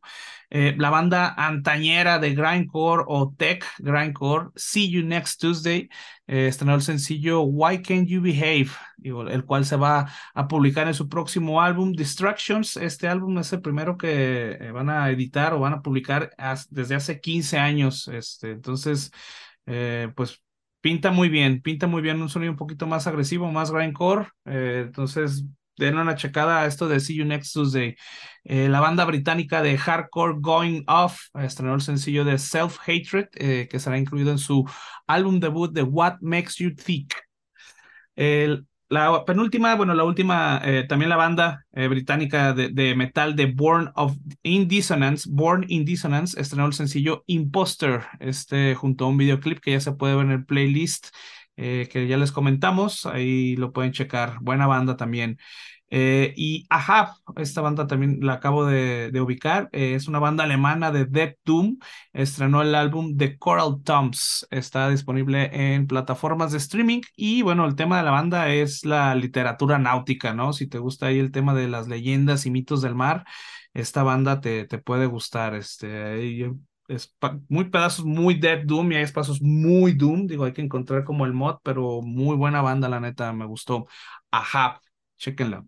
[0.49, 5.89] Eh, la banda antañera de Grindcore o Tech Grindcore, See You Next Tuesday,
[6.27, 8.69] eh, estrenó el sencillo Why Can't You Behave,
[9.03, 12.77] el cual se va a publicar en su próximo álbum, Distractions.
[12.77, 16.31] Este álbum es el primero que eh, van a editar o van a publicar
[16.69, 18.07] desde hace 15 años.
[18.07, 19.11] Este, entonces,
[20.15, 20.44] pues
[20.85, 24.27] pinta muy bien, pinta muy bien un sonido un poquito más agresivo, más grindcore.
[24.45, 25.43] Eh, entonces,
[25.77, 27.95] den una checada a esto de See You Next Tuesday.
[28.43, 33.67] Eh, la banda británica de Hardcore Going Off estrenó el sencillo de Self Hatred, eh,
[33.67, 34.63] que será incluido en su
[35.07, 37.15] álbum debut de What Makes You Think.
[38.15, 43.47] El, la penúltima, bueno, la última, eh, también la banda eh, británica de, metal de
[43.47, 49.17] Born of in Dissonance, Born in Dissonance, estrenó el sencillo Imposter, este junto a un
[49.17, 51.07] videoclip que ya se puede ver en el playlist
[51.57, 55.37] eh, que ya les comentamos, ahí lo pueden checar, buena banda también.
[55.89, 60.91] Eh, y Ahab, esta banda también la acabo de, ubicar, eh, es una banda alemana
[60.91, 61.77] de Death Doom,
[62.11, 67.01] estrenó el álbum The Coral Tombs, está disponible en plataformas de streaming.
[67.15, 70.53] Y bueno, el tema de la banda es la literatura náutica, ¿no?
[70.53, 73.23] Si te gusta ahí el tema de las leyendas y mitos del mar,
[73.73, 76.49] esta banda te, te puede gustar, este,
[76.87, 77.15] es
[77.49, 81.25] muy pedazos muy Dead Doom y hay espacios muy Doom, digo, hay que encontrar como
[81.25, 83.87] el mod, pero muy buena banda, la neta, me gustó.
[84.31, 84.79] Ahab,
[85.17, 85.63] chequenla.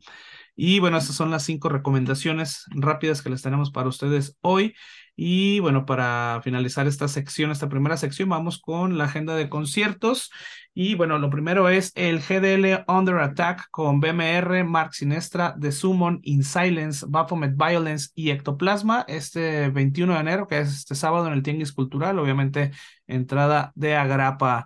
[0.55, 4.73] Y bueno, estas son las cinco recomendaciones rápidas que les tenemos para ustedes hoy.
[5.15, 10.31] Y bueno, para finalizar esta sección, esta primera sección, vamos con la agenda de conciertos.
[10.73, 16.19] Y bueno, lo primero es el GDL Under Attack con BMR, Mark Sinestra, The Summon,
[16.23, 21.33] In Silence, Baphomet Violence y Ectoplasma este 21 de enero, que es este sábado en
[21.33, 22.71] el Tianguis Cultural, obviamente
[23.07, 24.65] entrada de Agrapa.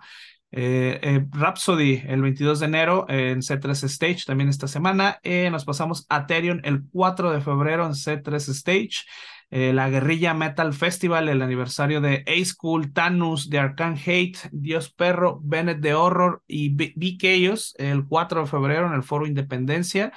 [0.54, 5.18] Eh, eh, Rhapsody el 22 de enero en C3 Stage también esta semana.
[5.22, 9.06] Eh, nos pasamos a Therion el 4 de febrero en C3 Stage.
[9.54, 15.80] La Guerrilla Metal Festival, el aniversario de A-School, Thanos, de Arcan Hate, Dios Perro, Bennett
[15.80, 20.10] de Horror y Big Chaos el 4 de febrero en el Foro Independencia.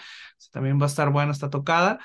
[0.54, 2.00] También va a estar buena esta tocada.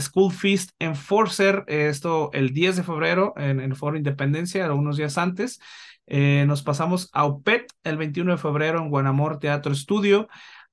[0.00, 5.60] School Feast Enforcer, esto el 10 de febrero en el Foro Independencia, unos días antes.
[6.08, 10.28] Eh, nos pasamos a OPET el 21 de febrero en Guanamor Teatro Estudio.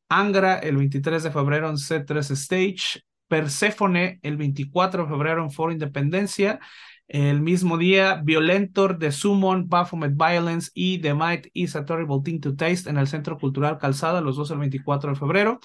[0.07, 3.01] Angra el 23 de febrero en C3 Stage.
[3.27, 6.59] Perséfone el 24 de febrero en Foro Independencia.
[7.07, 12.39] El mismo día, Violentor, The Summon, Baphomet Violence y The Might is a Terrible Thing
[12.39, 15.59] to Taste en el Centro Cultural Calzada, los dos el 24 de febrero.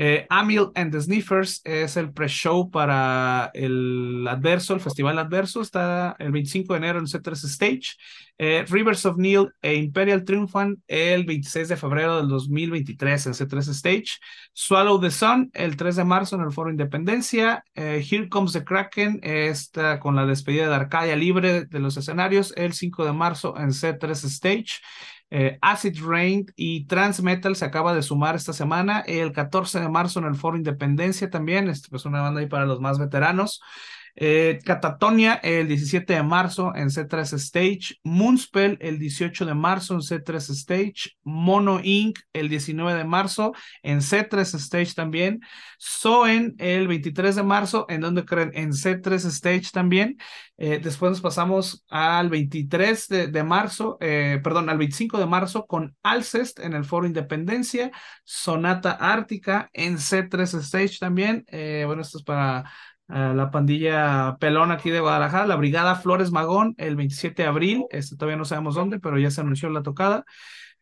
[0.00, 5.60] Eh, Amil and the Sniffers es el pre-show para el Adverso, el Festival Adverso.
[5.60, 7.96] Está el 25 de enero en C3 Stage.
[8.38, 13.70] Eh, Rivers of Neil e Imperial triunfan el 26 de febrero del 2023 en C3
[13.70, 14.20] Stage.
[14.52, 17.64] Swallow the Sun el 3 de marzo en el Foro Independencia.
[17.74, 22.52] Eh, Here Comes the Kraken está con la despedida de Arcadia libre de los escenarios
[22.56, 24.80] el 5 de marzo en C3 Stage.
[25.30, 29.00] Eh, Acid Rain y Trans Metal se acaba de sumar esta semana.
[29.00, 31.68] El 14 de marzo en el Foro Independencia también.
[31.68, 33.60] Es pues una banda ahí para los más veteranos.
[34.20, 40.00] Eh, Catatonia el 17 de marzo en C3 Stage, Moonspell el 18 de marzo en
[40.00, 42.18] C3 Stage, Mono Inc.
[42.32, 43.52] el 19 de marzo
[43.84, 45.40] en C3 Stage también,
[45.78, 48.50] Soen el 23 de marzo, ¿en donde creen?
[48.54, 50.16] En C3 Stage también.
[50.56, 55.94] Eh, después nos pasamos al 23 de, marzo, eh, perdón, al 25 de marzo con
[56.02, 57.92] Alcest en el Foro Independencia,
[58.24, 61.46] Sonata Ártica en C3 Stage también.
[61.86, 62.64] bueno, esto es para
[63.08, 68.16] la pandilla pelón aquí de Guadalajara, la Brigada Flores Magón, el 27 de abril, este,
[68.16, 70.24] todavía no sabemos dónde, pero ya se anunció la tocada.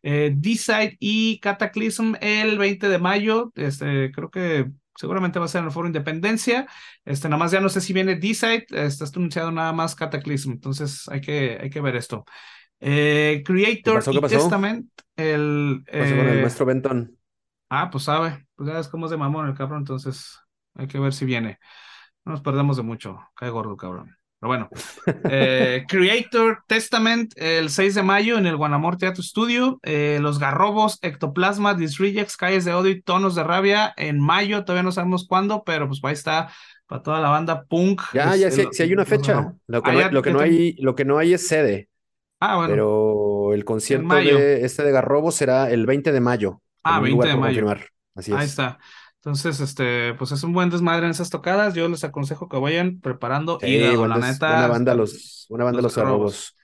[0.03, 5.59] Eh, D-Side y Cataclysm el 20 de mayo, este, creo que seguramente va a ser
[5.59, 6.67] en el Foro Independencia.
[7.05, 11.07] Este, nada más ya no sé si viene D-Side, está anunciado nada más Cataclysm, entonces
[11.09, 12.25] hay que, hay que ver esto.
[12.79, 15.83] Eh, Creator y Testament, el...
[15.89, 17.17] con el eh, maestro Benton?
[17.69, 20.39] Ah, pues sabe, pues ya es como es de mamón el cabrón, entonces
[20.75, 21.59] hay que ver si viene.
[22.27, 23.21] No nos perdemos de mucho.
[23.35, 24.17] Cae gordo, cabrón.
[24.41, 24.69] Pero bueno.
[25.31, 29.79] Eh, Creator Testament el 6 de mayo en el Guanamor Teatro Studio.
[29.81, 34.65] Eh, los Garrobos, Ectoplasma, Disrejects, Calles de Odio y Tonos de Rabia en mayo.
[34.65, 36.51] Todavía no sabemos cuándo, pero pues ahí está
[36.85, 38.01] para toda la banda punk.
[38.13, 39.53] Ya, ya, sí, hay una fecha.
[39.67, 41.87] Lo que, no, lo, que no hay, lo que no hay es sede.
[42.41, 42.73] Ah, bueno.
[42.73, 46.61] Pero el concierto de este de Garrobos será el 20 de mayo.
[46.83, 47.65] Ah, 20 de mayo.
[48.15, 48.37] Así es.
[48.37, 48.79] Ahí está.
[49.17, 51.73] Entonces, este, pues es un buen desmadre en esas tocadas.
[51.73, 54.57] Yo les aconsejo que vayan preparando y la neta.
[54.57, 56.55] Una banda los, una banda los, los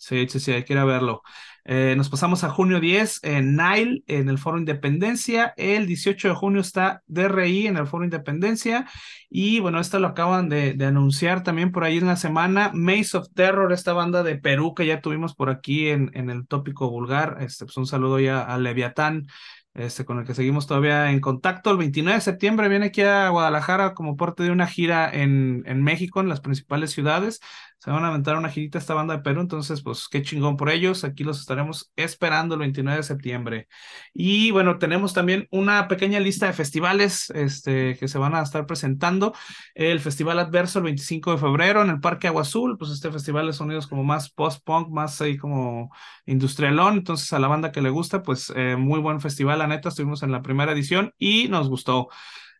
[0.00, 1.22] Sí, sí, sí, hay que ir a verlo.
[1.66, 5.52] Eh, nos pasamos a junio 10 en Nile, en el Foro Independencia.
[5.58, 8.88] El 18 de junio está DRI en el Foro Independencia.
[9.28, 12.70] Y bueno, esto lo acaban de, anunciar también por ahí en la semana.
[12.72, 16.46] Maze of Terror, esta banda de Perú que ya tuvimos por aquí en, en el
[16.46, 17.36] tópico vulgar.
[17.40, 19.26] Este, pues un saludo ya a Leviatán
[19.74, 21.70] este, con el que seguimos todavía en contacto.
[21.70, 25.82] El 29 de septiembre viene aquí a Guadalajara como parte de una gira en, en
[25.82, 27.40] México, en las principales ciudades
[27.80, 30.68] se van a aventar una girita esta banda de Perú, entonces pues qué chingón por
[30.68, 33.68] ellos, aquí los estaremos esperando el 29 de septiembre.
[34.12, 38.66] Y bueno, tenemos también una pequeña lista de festivales este, que se van a estar
[38.66, 39.32] presentando.
[39.74, 43.46] El Festival Adverso el 25 de febrero en el Parque Agua Azul, pues este festival
[43.46, 45.90] de sonidos como más post-punk, más ahí como
[46.26, 49.90] industrialón, entonces a la banda que le gusta, pues eh, muy buen festival, la neta,
[49.90, 52.08] estuvimos en la primera edición y nos gustó.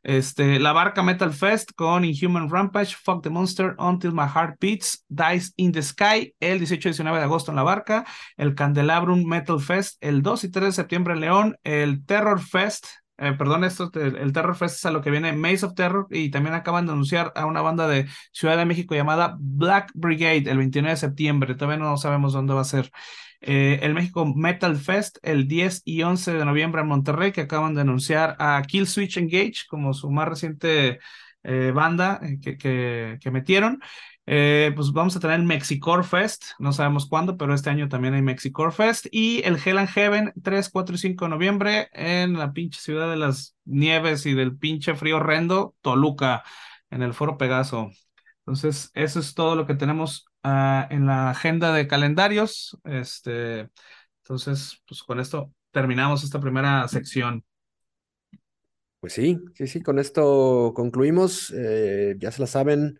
[0.02, 5.04] Este, la Barca Metal Fest con Inhuman Rampage, Fuck the Monster, Until My Heart Beats,
[5.08, 9.24] Dice in the Sky, el 18 y 19 de agosto en La Barca, el Candelabrum
[9.24, 12.86] Metal Fest, el 2 y 3 de septiembre en León, el Terror Fest,
[13.18, 16.30] eh, perdón, esto, el Terror Fest es a lo que viene Maze of Terror y
[16.30, 20.56] también acaban de anunciar a una banda de Ciudad de México llamada Black Brigade el
[20.56, 22.90] 29 de septiembre, todavía no sabemos dónde va a ser.
[23.40, 27.74] Eh, el México Metal Fest el 10 y 11 de noviembre en Monterrey, que acaban
[27.74, 31.00] de anunciar a Kill Switch Engage como su más reciente
[31.42, 33.80] eh, banda eh, que, que, metieron.
[34.26, 38.22] pues vamos a tener el Mexicore Fest, no sabemos cuándo, pero este año también hay
[38.22, 39.06] Mexicore Fest.
[39.10, 43.10] Y el Hell and Heaven 3, 4 y 5 de noviembre en la pinche ciudad
[43.10, 46.44] de las nieves y del pinche frío horrendo, Toluca,
[46.90, 47.90] en el Foro Pegaso.
[48.40, 52.78] Entonces, eso es todo lo que tenemos Ah, en la agenda de calendarios.
[52.84, 53.68] Este,
[54.22, 57.44] entonces, pues con esto terminamos esta primera sección.
[59.00, 61.52] Pues sí, sí, sí, con esto concluimos.
[61.56, 62.98] Eh, ya se la saben.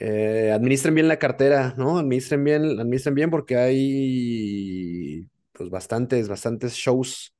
[0.00, 1.98] Eh, administren bien la cartera, ¿no?
[1.98, 7.34] Administren bien, administren bien porque hay pues bastantes, bastantes shows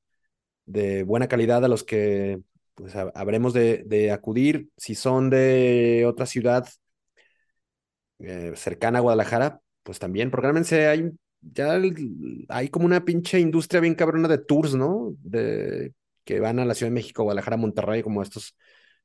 [0.65, 2.41] de buena calidad a los que
[2.75, 4.69] pues habremos de, de acudir.
[4.77, 6.67] Si son de otra ciudad,
[8.19, 11.11] eh, cercana a Guadalajara, pues también, programense, hay
[11.41, 11.79] ya
[12.49, 15.15] hay como una pinche industria bien cabrona de tours, ¿no?
[15.21, 15.93] De,
[16.25, 18.55] que van a la Ciudad de México, Guadalajara, Monterrey, como estos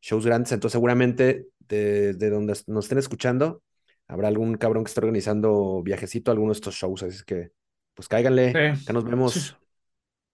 [0.01, 0.53] shows grandes.
[0.53, 3.63] Entonces, seguramente de, donde nos estén escuchando,
[4.09, 7.03] habrá algún cabrón que esté organizando viajecito a alguno de estos shows.
[7.03, 7.53] Así que,
[7.95, 8.53] pues cáiganle,
[8.87, 9.57] que nos vemos.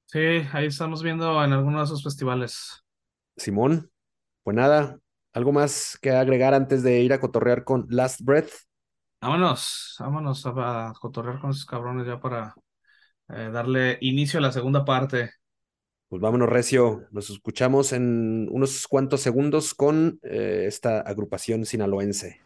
[0.07, 0.18] Sí.
[0.53, 2.83] ahí estamos viendo en alguno de esos festivales.
[3.37, 3.91] Simón,
[4.43, 4.99] pues nada,
[5.33, 8.51] ¿algo más que agregar antes de ir a cotorrear con Last Breath?
[9.21, 12.55] Vámonos, vámonos a, a cotorrear con esos cabrones ya para
[13.29, 15.31] eh, darle inicio a la segunda parte.
[16.09, 17.07] Pues vámonos, Recio.
[17.12, 22.41] Nos escuchamos en unos cuantos segundos con eh, esta agrupación sinaloense.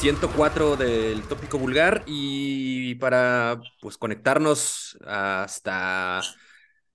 [0.00, 6.22] 104 del tópico vulgar y para pues conectarnos hasta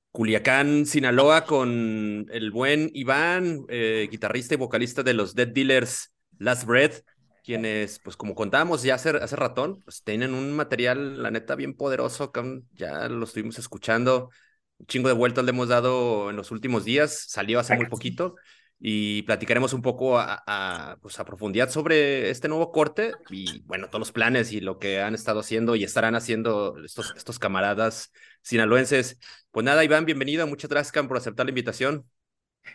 [0.09, 6.65] Culiacán, Sinaloa con el buen Iván, eh, guitarrista y vocalista de los Dead Dealers Last
[6.65, 7.03] Breath,
[7.43, 11.75] quienes pues como contábamos ya hace, hace ratón, pues tienen un material la neta bien
[11.75, 12.31] poderoso,
[12.73, 14.31] ya lo estuvimos escuchando,
[14.79, 18.35] un chingo de vueltas le hemos dado en los últimos días, salió hace muy poquito
[18.79, 23.99] y platicaremos un poco a, pues a, profundidad sobre este nuevo corte y bueno, todos
[23.99, 28.11] los planes y lo que han estado haciendo y estarán haciendo estos, estos camaradas
[28.41, 29.19] sinaloenses.
[29.51, 30.45] Pues nada, Iván, bienvenido.
[30.47, 32.05] Muchas gracias, por aceptar la invitación.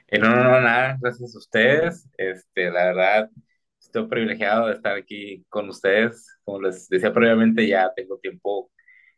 [0.09, 2.09] Eh, no, no, no, nada, gracias a ustedes.
[2.17, 3.31] Este, la verdad,
[3.79, 6.39] estoy privilegiado de estar aquí con ustedes.
[6.45, 8.71] Como les decía previamente, ya tengo tiempo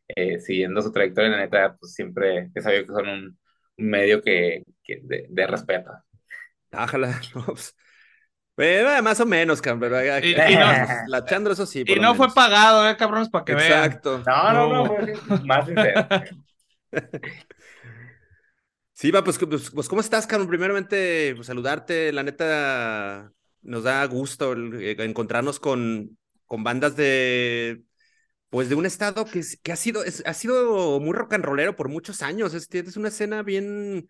[0.09, 1.30] eh, siguiendo su trayectoria.
[1.30, 3.39] La neta, pues siempre he sabido que son un,
[3.76, 5.91] medio que, que de, de respeto.
[6.73, 7.75] Ájala, pues,
[9.03, 10.05] más o menos, cabrón.
[10.23, 11.85] Y, la chandra, eso sí.
[11.87, 14.23] Y no fue pagado, eh, cabrones, para que Exacto.
[14.25, 14.55] vean.
[14.55, 16.09] No, no, no, más sincero.
[18.95, 20.47] Sí, va, pues, pues, pues, ¿cómo estás, cabrón?
[20.47, 26.16] Primeramente, pues, saludarte, la neta, nos da gusto eh, encontrarnos con,
[26.47, 27.83] con bandas de,
[28.49, 31.89] pues, de un estado que, que ha sido, ha sido muy rock and rollero por
[31.89, 34.09] muchos años, es, es una escena bien,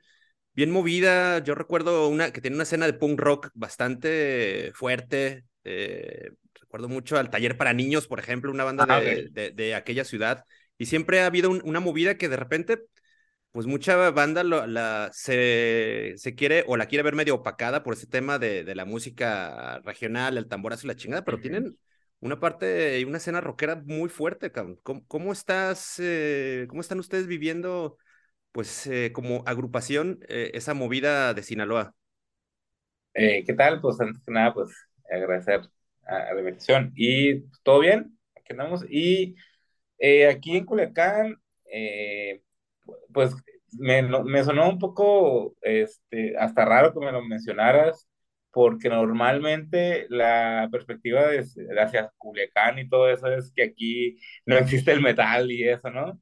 [0.54, 1.38] bien movida.
[1.40, 5.44] Yo recuerdo una que tiene una escena de punk rock bastante fuerte.
[5.64, 6.30] Eh,
[6.60, 10.44] recuerdo mucho al Taller para Niños, por ejemplo, una banda ah, de, de, aquella ciudad.
[10.78, 12.82] Y siempre ha habido una movida que de repente,
[13.52, 18.06] pues mucha banda la, se, se, quiere o la quiere ver medio opacada por ese
[18.06, 21.76] tema de, de la música regional, el tamborazo y la chingada, pero tienen
[22.20, 24.78] una parte y una escena rockera muy fuerte, cabrón.
[24.82, 27.98] ¿Cómo, estás, eh, cómo están ustedes viviendo
[28.52, 31.94] pues eh, como agrupación eh, esa movida de Sinaloa?
[33.14, 33.80] Eh, ¿Qué tal?
[33.80, 34.70] Pues antes que nada, pues
[35.10, 35.60] agradecer
[36.06, 36.92] a, la invitación.
[36.94, 38.84] Y pues, todo bien, aquí andamos.
[38.88, 39.36] Y
[40.28, 41.36] aquí en Culiacán,
[43.12, 43.34] pues
[43.78, 48.08] me, me, sonó un poco este, hasta raro que me lo mencionaras,
[48.50, 51.46] porque normalmente la perspectiva de,
[51.80, 56.20] hacia Culiacán y todo eso es que aquí no existe el metal y eso, ¿no?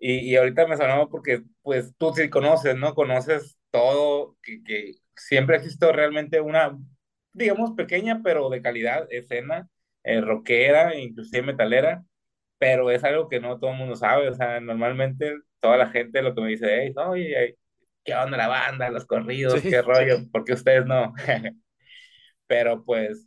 [0.00, 2.94] Y, y ahorita me sonó porque, pues, tú sí conoces, ¿no?
[2.94, 6.78] Conoces todo, que, que siempre existido realmente una,
[7.34, 9.68] digamos, pequeña, pero de calidad escena,
[10.04, 12.04] eh, rockera, inclusive metalera,
[12.58, 16.22] pero es algo que no todo el mundo sabe, o sea, normalmente toda la gente
[16.22, 17.58] lo que me dice, hey, oye,
[18.04, 20.18] ¿qué onda la banda, los corridos, qué rollo?
[20.32, 21.14] porque ustedes no?
[22.46, 23.26] pero pues,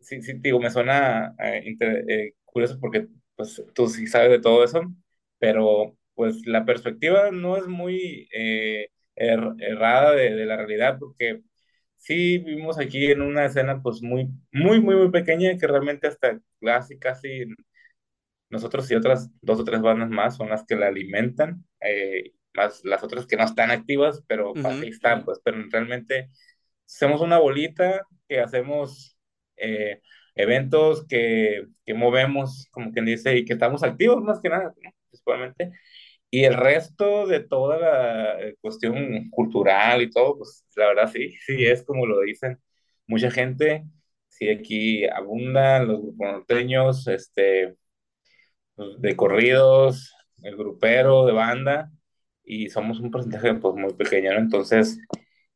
[0.00, 4.64] sí, sí, digo, me suena eh, eh, curioso porque pues tú sí sabes de todo
[4.64, 4.82] eso,
[5.38, 11.42] pero pues la perspectiva no es muy eh, er, errada de, de, la realidad, porque
[11.96, 16.40] sí vivimos aquí en una escena pues muy, muy, muy, muy pequeña, que realmente hasta
[16.60, 17.46] casi, casi
[18.50, 22.84] nosotros y otras dos o tres bandas más son las que la alimentan, eh, más
[22.84, 26.28] las otras que no están activas, pero ahí están, pues, pero realmente
[26.84, 29.16] somos una bolita que hacemos
[29.56, 30.00] eh,
[30.34, 34.74] eventos que, que movemos, como quien dice, y que estamos activos más que nada,
[35.08, 35.72] principalmente,
[36.32, 41.30] y el resto de toda la eh, cuestión cultural y todo, pues la verdad sí,
[41.46, 42.58] sí es como lo dicen
[43.06, 43.84] mucha gente.
[44.28, 47.76] Sí, aquí abundan los grupos norteños, este,
[48.74, 51.90] pues, de corridos, el grupero, de banda,
[52.44, 54.40] y somos un porcentaje pues muy pequeño, ¿no?
[54.40, 54.98] Entonces,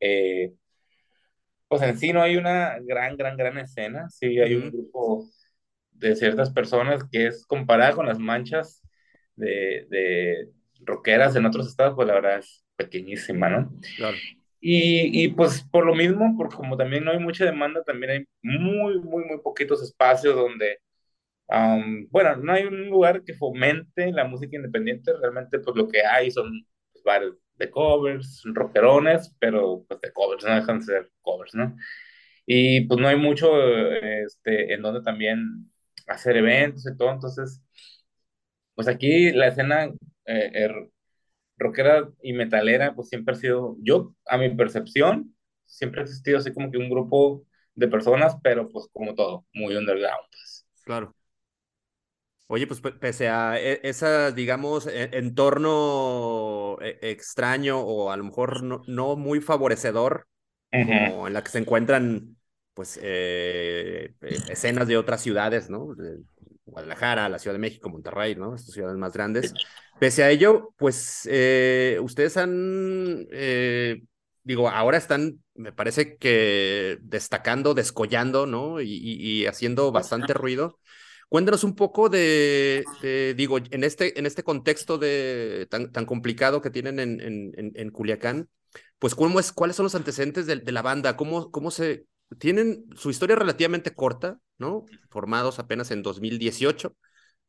[0.01, 0.55] eh,
[1.69, 5.27] pues en sí no hay una gran, gran, gran escena, sí hay un grupo
[5.93, 8.83] de ciertas personas que es comparada con las manchas
[9.37, 10.51] de, de,
[10.85, 13.73] rockeras en otros estados, pues la verdad es pequeñísima, ¿no?
[13.97, 14.17] Claro.
[14.61, 18.25] Y, y, pues por lo mismo, porque como también no hay mucha demanda, también hay
[18.43, 20.81] muy, muy, muy poquitos espacios donde,
[22.11, 26.31] bueno, no hay un lugar que fomente la música independiente, realmente pues lo que hay
[26.31, 31.55] son pues, bares de covers, rockerones, pero pues de covers, no dejan de ser covers,
[31.55, 31.77] ¿no?
[32.47, 35.71] Y pues no hay mucho este, en donde también
[36.07, 37.63] hacer eventos y todo, entonces,
[38.75, 39.91] pues aquí la escena
[40.27, 40.91] eh, er,
[41.59, 46.53] rockera y metalera, pues siempre ha sido, yo, a mi percepción, siempre ha existido así
[46.53, 50.29] como que un grupo de personas, pero pues como todo, muy underground.
[50.31, 50.67] Pues.
[50.85, 51.15] Claro.
[52.49, 58.63] Oye, pues pese a e, ese, digamos, e, entorno e, extraño o a lo mejor
[58.63, 60.29] no, muy favorecedor,
[60.71, 62.37] como en la que se encuentran,
[62.75, 64.15] pues, eh,
[64.49, 65.89] escenas de otras ciudades, ¿no?
[66.67, 68.55] Guadalajara, la Ciudad de México, Monterrey, ¿no?
[68.55, 69.55] Estas ciudades más grandes.
[69.99, 74.03] Pese a ello, pues, eh, ustedes han, eh,
[74.43, 78.81] digo, ahora están, me parece que destacando, descollando, ¿no?
[78.81, 80.79] Y, y haciendo bastante ruido.
[81.29, 82.85] Cuéntanos un poco de,
[83.37, 87.91] digo, en este, en este contexto de, tan, tan complicado que tienen en, en, en,
[87.91, 88.49] Culiacán,
[88.99, 92.07] pues ¿cómo es, cuáles son los antecedentes de, de, la banda, cómo, cómo se,
[92.39, 94.85] tienen su historia relativamente corta, ¿no?
[95.11, 96.97] Formados apenas en 2018,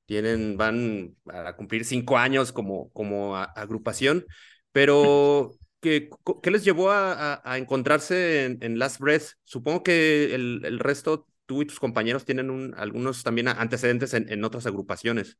[0.05, 4.25] tienen, van a cumplir cinco años como, como agrupación,
[4.71, 5.51] pero
[5.81, 6.09] ¿qué,
[6.41, 9.33] ¿qué, les llevó a, a, encontrarse en, en, Last Breath?
[9.43, 14.31] Supongo que el, el resto tú y tus compañeros tienen un, algunos también antecedentes en,
[14.31, 15.37] en otras agrupaciones.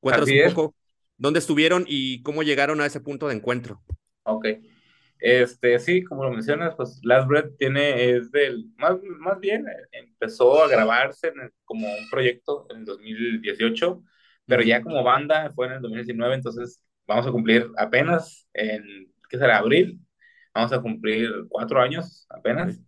[0.00, 0.74] Cuéntanos un poco
[1.16, 3.82] dónde estuvieron y cómo llegaron a ese punto de encuentro.
[4.22, 4.46] Ok.
[5.20, 10.62] Este, sí, como lo mencionas, pues Last Breath tiene, es del, más, más bien, empezó
[10.62, 11.32] a grabarse
[11.64, 14.02] como un proyecto en el 2018,
[14.46, 19.38] pero ya como banda fue en el 2019, entonces vamos a cumplir apenas en, ¿qué
[19.38, 19.58] será?
[19.58, 19.98] Abril,
[20.54, 22.80] vamos a cumplir cuatro años apenas.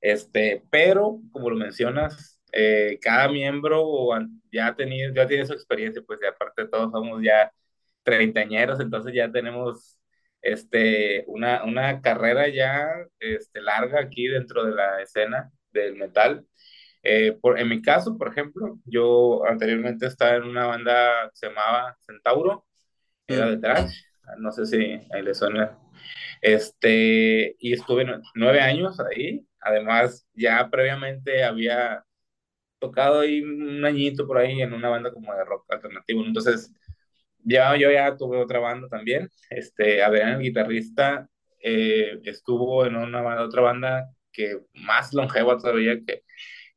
[0.00, 4.10] Este, pero, como lo mencionas, eh, cada miembro
[4.52, 7.52] ya ha tenido, ya tiene su experiencia, pues y aparte todos somos ya
[8.02, 9.98] treintañeros, entonces ya tenemos
[10.42, 12.88] este, una, una carrera ya
[13.20, 16.46] este, larga aquí dentro de la escena del metal.
[17.02, 21.48] Eh, por, en mi caso, por ejemplo, yo anteriormente estaba en una banda que se
[21.48, 22.66] llamaba Centauro,
[23.26, 23.92] era de trash,
[24.38, 25.78] no sé si ahí le suena.
[26.40, 32.04] Este, y estuve nueve años ahí, Además, ya previamente había
[32.80, 36.24] tocado ahí un añito por ahí en una banda como de rock alternativo.
[36.24, 36.72] Entonces,
[37.44, 39.28] ya yo ya tuve otra banda también.
[39.50, 41.28] Este, Adrián, el guitarrista,
[41.60, 46.22] eh, estuvo en una banda, otra banda que más longeva todavía, que,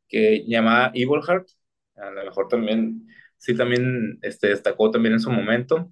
[0.07, 1.47] que llamaba Evil Heart.
[1.95, 3.07] A lo mejor también,
[3.37, 5.91] sí, también este, destacó también en su momento.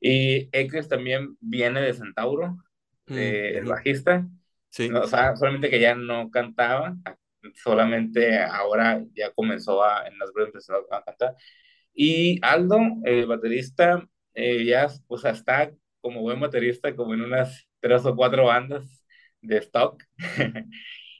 [0.00, 2.56] Y X también viene de Centauro,
[3.06, 4.26] mm, el bajista.
[4.70, 4.88] Sí.
[4.90, 6.96] o sea, solamente que ya no cantaba,
[7.54, 11.36] solamente ahora ya comenzó a, en las breves empezó a cantar.
[11.94, 18.04] Y Aldo, el baterista, eh, ya pues está como buen baterista, como en unas tres
[18.06, 19.04] o cuatro bandas
[19.40, 20.02] de stock.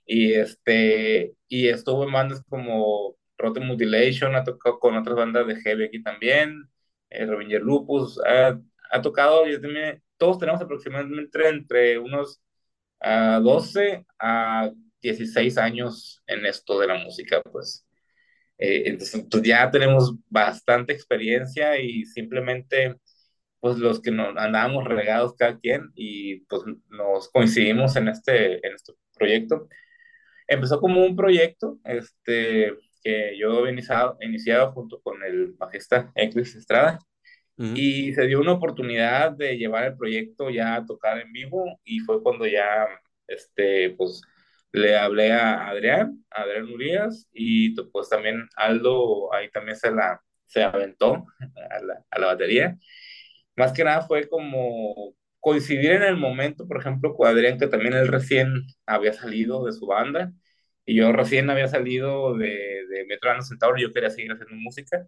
[0.07, 5.57] y este, y estuvo en bandas como Rotten Mutilation, ha tocado con otras bandas de
[5.57, 6.69] heavy aquí también,
[7.11, 8.61] eh, Revenger Lupus, ha,
[8.91, 12.41] ha tocado, y también, todos tenemos aproximadamente entre unos
[13.01, 14.71] a 12 a
[15.03, 17.87] 16 años en esto de la música, pues.
[18.61, 22.97] Eh, entonces, pues ya tenemos bastante experiencia y simplemente,
[23.61, 28.75] pues los que nos andábamos regados cada quien y pues nos coincidimos en este, en
[28.75, 29.69] este proyecto.
[30.49, 36.55] Empezó como un proyecto este, que yo había iniciado, iniciado junto con el bajista Eclis
[36.57, 36.99] Estrada
[37.57, 42.01] y se dio una oportunidad de llevar el proyecto ya a tocar en vivo y
[42.01, 42.87] fue cuando ya,
[43.27, 44.23] este, pues,
[44.73, 50.23] le hablé a Adrián, a Adrián Urias y pues también Aldo ahí también se la,
[50.47, 51.27] se aventó
[51.71, 52.79] a la, a la batería.
[53.57, 57.95] Más que nada fue como coincidir en el momento, por ejemplo, con Adrián, que también
[57.95, 60.33] él recién había salido de su banda
[60.85, 62.49] y yo recién había salido de,
[62.89, 65.07] de Metro Centauro yo quería seguir haciendo música.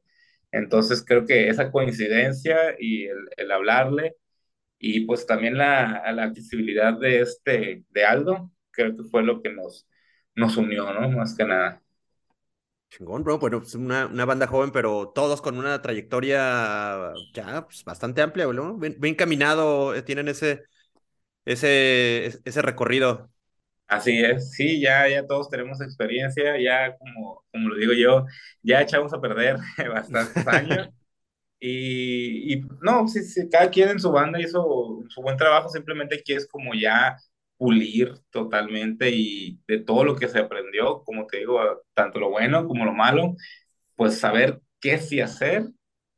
[0.52, 3.06] Entonces creo que esa coincidencia y
[3.36, 4.16] el, hablarle
[4.78, 9.50] y pues también la, la, accesibilidad de este, de Aldo, creo que fue lo que
[9.52, 9.86] nos,
[10.36, 11.10] nos unió, ¿no?
[11.10, 11.82] Más que nada.
[12.90, 13.38] Chingón, bro.
[13.38, 18.46] Bueno, pues una, una banda joven, pero todos con una trayectoria ya pues, bastante amplia,
[18.52, 18.76] ¿no?
[18.76, 20.64] Bien, bien caminado, eh, tienen ese,
[21.46, 23.30] ese, ese recorrido.
[23.88, 28.24] Así es, sí, ya, ya todos tenemos experiencia, ya como, como lo digo yo,
[28.62, 29.58] ya echamos a perder
[29.92, 30.88] bastantes años.
[31.60, 36.16] Y, y no, sí, sí, cada quien en su banda hizo su buen trabajo, simplemente
[36.16, 37.16] aquí es como ya
[37.62, 41.60] pulir totalmente y de todo lo que se aprendió, como te digo,
[41.94, 43.36] tanto lo bueno como lo malo,
[43.94, 45.68] pues saber qué sí hacer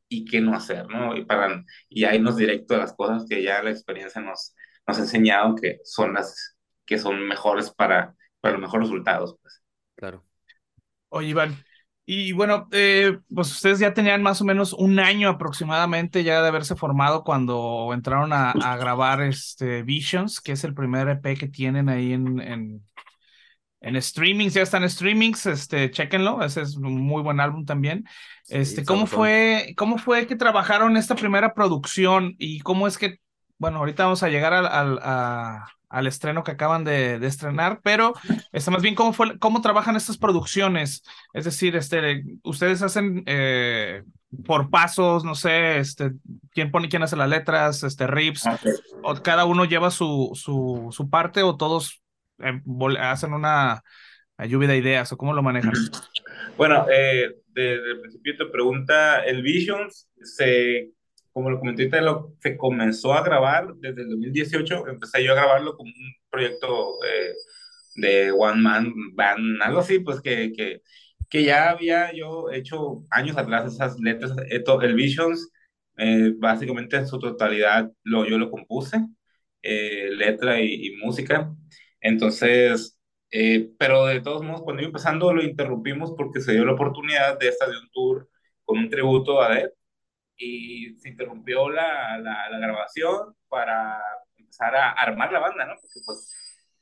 [0.08, 1.14] y qué no hacer, ¿no?
[1.14, 4.54] Y, para, y irnos directo a las cosas que ya la experiencia nos,
[4.88, 9.36] nos ha enseñado que son las que son mejores para, para los mejores resultados.
[9.42, 9.62] Pues.
[9.96, 10.24] Claro.
[11.10, 11.62] Oye, Iván,
[12.06, 16.48] y bueno, eh, pues ustedes ya tenían más o menos un año aproximadamente ya de
[16.48, 21.48] haberse formado cuando entraron a, a grabar este Visions, que es el primer EP que
[21.48, 22.84] tienen ahí en, en,
[23.80, 28.04] en streamings, ya están en streamings, este, chéquenlo, ese es un muy buen álbum también.
[28.48, 33.18] Este, ¿cómo fue, cómo fue que trabajaron esta primera producción y cómo es que,
[33.58, 37.80] bueno, ahorita vamos a llegar al, al, a, al estreno que acaban de, de, estrenar,
[37.82, 38.14] pero
[38.52, 44.02] este, más bien cómo fue, cómo trabajan estas producciones, es decir, este, ustedes hacen eh,
[44.44, 46.12] por pasos, no sé, este,
[46.50, 48.72] quién pone quién hace las letras, este, riffs, okay.
[49.02, 52.02] o cada uno lleva su, su, su parte o todos
[52.40, 52.60] eh,
[52.98, 53.84] hacen una
[54.48, 55.72] lluvia de ideas o cómo lo manejan.
[56.56, 60.90] Bueno, eh, desde el principio te pregunta, el Visions se
[61.34, 65.36] como lo comenté ahorita, lo, se comenzó a grabar desde el 2018, empecé yo a
[65.36, 67.34] grabarlo como un proyecto eh,
[67.96, 70.82] de One Man Band, algo así, pues que, que,
[71.28, 75.50] que, ya había yo hecho años atrás esas letras, el Visions,
[75.96, 78.98] eh, básicamente en su totalidad lo, yo lo compuse,
[79.62, 81.52] eh, letra y, y, música,
[82.00, 82.98] entonces,
[83.30, 87.38] eh, pero de todos modos, cuando iba empezando lo interrumpimos porque se dio la oportunidad
[87.38, 88.28] de esta de un tour
[88.64, 89.70] con un tributo a Dead,
[90.36, 94.00] y se interrumpió la, la, la, grabación para
[94.36, 95.74] empezar a armar la banda, ¿no?
[95.80, 96.34] Porque pues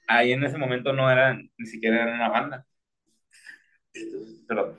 [0.09, 2.66] ahí en ese momento no eran, ni siquiera era una banda.
[4.48, 4.78] Perdón.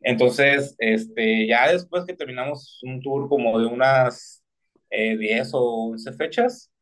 [0.00, 4.44] Entonces, este, ya después que terminamos un tour como de unas
[4.90, 6.72] eh, 10 o 11 fechas,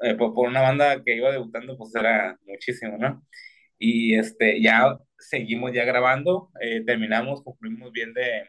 [0.00, 3.22] eh, por, por, una banda que iba debutando, pues era muchísimo, ¿no?
[3.78, 8.48] Y este, ya seguimos ya grabando, eh, terminamos, concluimos bien de,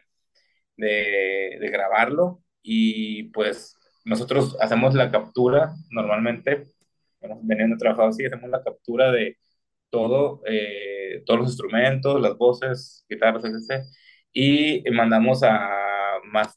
[0.78, 6.68] de, de, grabarlo y pues nosotros hacemos la captura normalmente,
[7.42, 9.36] veniendo a trabajar así, hacemos la captura de
[9.90, 13.84] todo, eh, todos los instrumentos, las voces, guitarras, etc.
[14.32, 15.70] Y mandamos a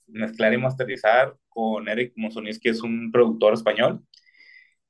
[0.07, 4.05] mezclar y masterizar con Eric Monsonis, que es un productor español,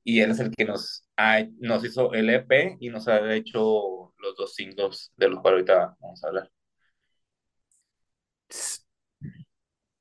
[0.03, 4.13] y él es el que nos, ha, nos hizo el EP y nos ha hecho
[4.17, 6.51] los dos singles de los cuales ahorita vamos a hablar.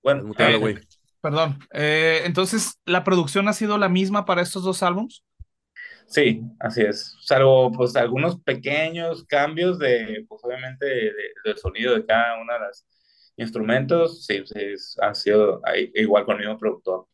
[0.02, 0.80] Bueno, eh,
[1.20, 1.58] perdón.
[1.72, 5.24] Eh, entonces, ¿la producción ha sido la misma para estos dos álbums?
[6.06, 7.16] Sí, así es.
[7.22, 11.12] Salvo, pues, algunos pequeños cambios de, pues, obviamente, de,
[11.44, 12.84] del sonido de cada uno de los
[13.36, 14.26] instrumentos.
[14.26, 17.06] Sí, sí han sido ahí, igual con el mismo productor.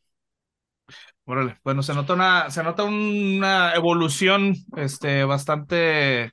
[1.24, 6.32] Órale, bueno, se nota una, se nota una evolución, este, bastante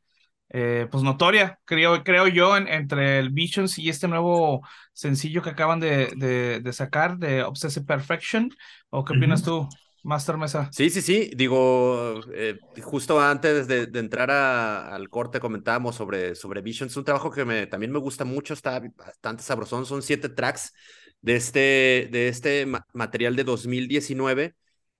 [0.53, 4.61] eh, pues notoria, creo, creo yo, en, entre el Visions y este nuevo
[4.93, 8.49] sencillo que acaban de, de, de sacar de Obsessive Perfection.
[8.89, 9.45] ¿O qué opinas uh -huh.
[9.45, 9.69] tú,
[10.03, 10.69] Master Mesa?
[10.71, 11.31] Sí, sí, sí.
[11.35, 17.03] Digo, eh, justo antes de, de entrar a, al corte comentábamos sobre, sobre Visions, un
[17.05, 19.85] trabajo que me, también me gusta mucho, está bastante sabrosón.
[19.85, 20.73] Son siete tracks
[21.21, 24.55] de este, de este ma material de 2019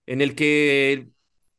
[0.05, 1.09] en el que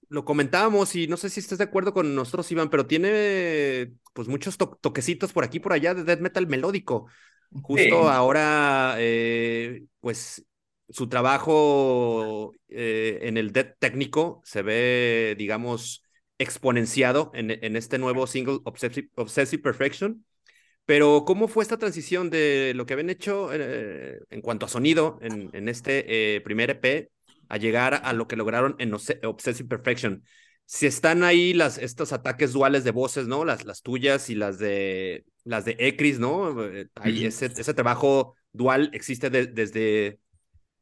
[0.09, 4.29] lo comentábamos y no sé si estás de acuerdo con nosotros, Iván, pero tiene pues
[4.29, 7.07] muchos to toquecitos por aquí por allá de death metal melódico.
[7.63, 8.09] Justo sí.
[8.11, 10.45] ahora, eh, pues
[10.89, 16.05] su trabajo eh, en el death técnico se ve, digamos,
[16.39, 20.25] exponenciado en, en este nuevo single Obsessive, Obsessive, Perfection.
[20.85, 25.19] Pero, ¿cómo fue esta transición de lo que habían hecho eh, en cuanto a sonido
[25.23, 27.11] en, en este primer EP
[27.49, 30.25] a llegar a lo que lograron en Obsessive Perfection.
[30.67, 33.45] Si están ahí las, estos ataques duales de voces, ¿no?
[33.45, 36.57] Las, las tuyas y las de las de Ecris, ¿no?
[36.95, 40.21] Ahí ese, ese trabajo dual existe de, desde,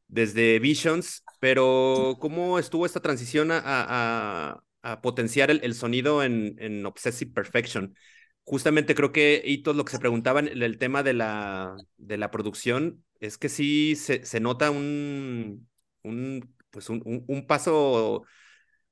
[0.06, 6.54] desde Visions, pero ¿cómo estuvo esta transición a, a, a potenciar el, el, sonido en,
[6.58, 7.96] en Obsessive Perfection?
[8.44, 12.30] Justamente creo que Ito lo que se preguntaban el, el tema de la, de la
[12.30, 15.68] producción es que sí se, se nota un,
[16.03, 18.24] un, pues un, un, un, paso,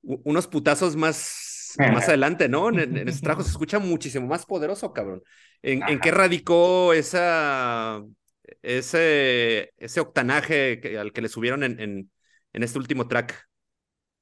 [0.02, 2.68] unos putazos más, más adelante, ¿no?
[2.68, 5.22] En, en ese trabajo se escucha muchísimo más poderoso, cabrón.
[5.62, 8.02] ¿En, ¿en qué radicó esa,
[8.62, 12.11] ese, ese octanaje que, al que le subieron en, en,
[12.52, 13.48] en, este último track?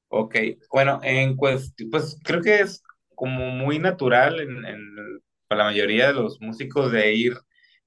[0.09, 0.35] Ok,
[0.71, 2.83] bueno, en pues, pues creo que es
[3.15, 4.81] como muy natural en, en,
[5.47, 7.33] para la mayoría de los músicos de ir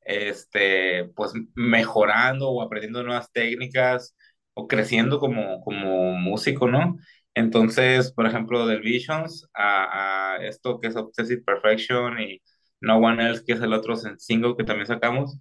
[0.05, 4.17] este, pues mejorando o aprendiendo nuevas técnicas
[4.55, 6.99] o creciendo como, como músico, ¿no?
[7.35, 12.43] Entonces, por ejemplo, del Visions a, a, esto que es Obsessive Perfection y
[12.81, 15.39] No One Else, que es el otro single que también sacamos,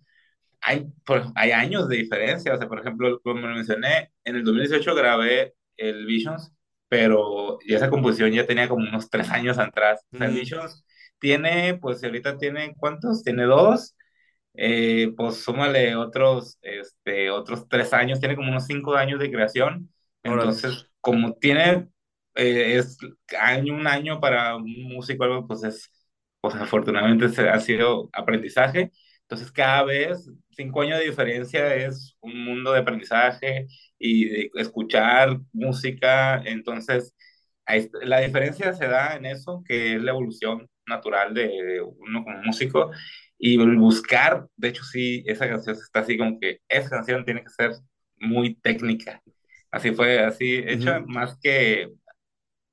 [0.62, 2.54] hay, por, hay años de diferencia.
[2.54, 6.54] O sea, por ejemplo, como lo mencioné, en el 2018 grabé el Visions
[6.92, 10.02] pero esa composición ya tenía como unos tres años atrás.
[10.12, 10.34] O sea, Mm.
[10.34, 10.84] Visions
[11.20, 13.24] tiene, pues ahorita tiene, ¿cuántos?
[13.24, 13.96] Tiene dos,
[14.54, 19.90] eh, pues súmale otros, este, otros tres años, tiene como unos cinco años de creación.
[20.24, 21.88] Entonces, como tiene,
[22.36, 22.98] eh, es
[23.40, 25.92] año, un año para un músico, algo, pues es,
[26.42, 28.92] pues afortunadamente se- ha sido aprendizaje.
[29.24, 35.40] Entonces, cada vez, cinco años de diferencia es un mundo de aprendizaje y de escuchar
[35.54, 36.42] música.
[36.46, 37.14] Entonces,
[37.66, 42.24] ahí- la diferencia se da en eso, que es la evolución natural de, de uno
[42.24, 42.92] como músico
[43.42, 47.52] y buscar, de hecho, sí, esa canción está así como que esa canción tiene que
[47.52, 47.74] ser
[48.20, 49.24] muy técnica.
[49.72, 51.08] Así fue, así hecha, Ujú.
[51.08, 51.90] más que,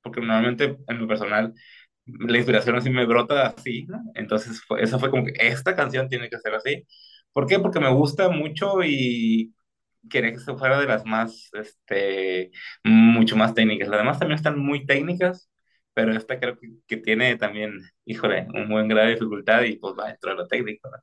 [0.01, 1.53] porque normalmente en lo personal
[2.05, 4.01] la inspiración así me brota así, ¿no?
[4.15, 6.85] Entonces, fue, eso fue como que esta canción tiene que ser así.
[7.33, 7.59] ¿Por qué?
[7.59, 9.53] Porque me gusta mucho y
[10.09, 12.51] quería que se fuera de las más, este,
[12.83, 13.89] mucho más técnicas.
[13.89, 15.49] Las demás también están muy técnicas,
[15.93, 19.95] pero esta creo que, que tiene también, híjole, un buen grado de dificultad y pues
[19.97, 20.97] va dentro de lo técnico, ¿no?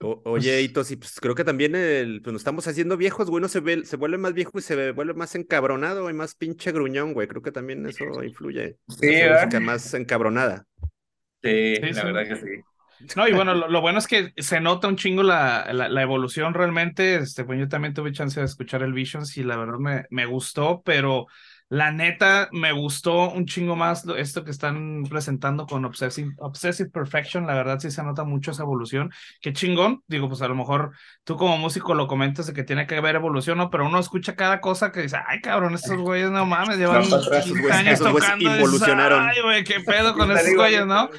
[0.00, 3.38] O- oye, Itos, y pues creo que también el, pues nos estamos haciendo viejos, güey,
[3.38, 6.72] uno se ve, se vuelve más viejo y se vuelve más encabronado y más pinche
[6.72, 7.26] gruñón, güey.
[7.28, 8.76] Creo que también eso influye.
[8.88, 10.66] Sí, música más encabronada.
[11.42, 12.06] Sí, Sí, la sí.
[12.06, 12.64] verdad que sí.
[13.16, 16.02] No, y bueno, lo, lo bueno es que se nota un chingo la, la, la
[16.02, 17.16] evolución realmente.
[17.16, 20.26] Este, pues yo también tuve chance de escuchar el Visions y la verdad me, me
[20.26, 21.26] gustó, pero
[21.74, 27.46] la neta me gustó un chingo más esto que están presentando con Obsessive, Obsessive Perfection.
[27.48, 29.10] La verdad sí se nota mucho esa evolución.
[29.40, 30.02] Qué chingón.
[30.06, 30.92] Digo, pues a lo mejor
[31.24, 33.70] tú como músico lo comentas de que tiene que haber evolución, ¿no?
[33.70, 37.10] Pero uno escucha cada cosa que dice, ay cabrón, estos güeyes no mames, llevan Van
[37.10, 38.36] para atrás, 15 esos güeyes- años esos tocando.
[38.38, 39.28] dices, involucionaron.
[39.28, 41.10] Ay, güey, qué pedo con esos güeyes, ¿no?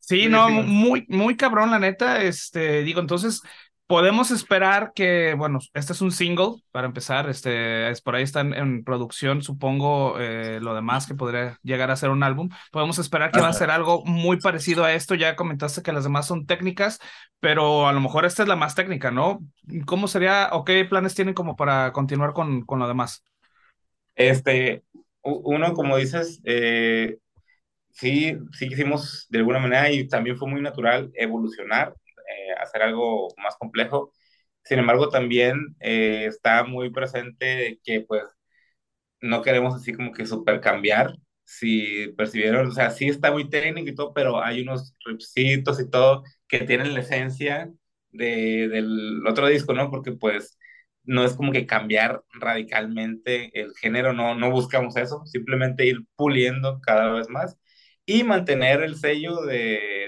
[0.00, 2.20] Sí, no, muy, muy cabrón, la neta.
[2.22, 3.40] Este, digo, entonces
[3.86, 7.28] podemos esperar que, bueno, este es un single para empezar.
[7.28, 11.96] Este, es por ahí están en producción, supongo, eh, lo demás que podría llegar a
[11.96, 12.48] ser un álbum.
[12.72, 13.54] Podemos esperar que va a Ajá.
[13.54, 15.14] ser algo muy parecido a esto.
[15.14, 17.00] Ya comentaste que las demás son técnicas,
[17.40, 19.40] pero a lo mejor esta es la más técnica, ¿no?
[19.86, 23.22] ¿Cómo sería o qué planes tienen como para continuar con, con lo demás?
[24.14, 24.84] Este,
[25.22, 27.18] uno, como dices, eh,
[27.90, 31.94] sí, sí quisimos de alguna manera y también fue muy natural evolucionar,
[32.64, 34.12] hacer algo más complejo.
[34.64, 38.24] Sin embargo, también eh, está muy presente que pues
[39.20, 41.16] no queremos así como que super cambiar.
[41.44, 45.90] Si percibieron, o sea, sí está muy técnico y todo, pero hay unos ripsitos y
[45.90, 47.70] todo que tienen la esencia
[48.10, 49.90] de, del otro disco, ¿no?
[49.90, 50.58] Porque pues
[51.02, 56.80] no es como que cambiar radicalmente el género, no, no buscamos eso, simplemente ir puliendo
[56.80, 57.58] cada vez más
[58.06, 59.54] y mantener el sello de,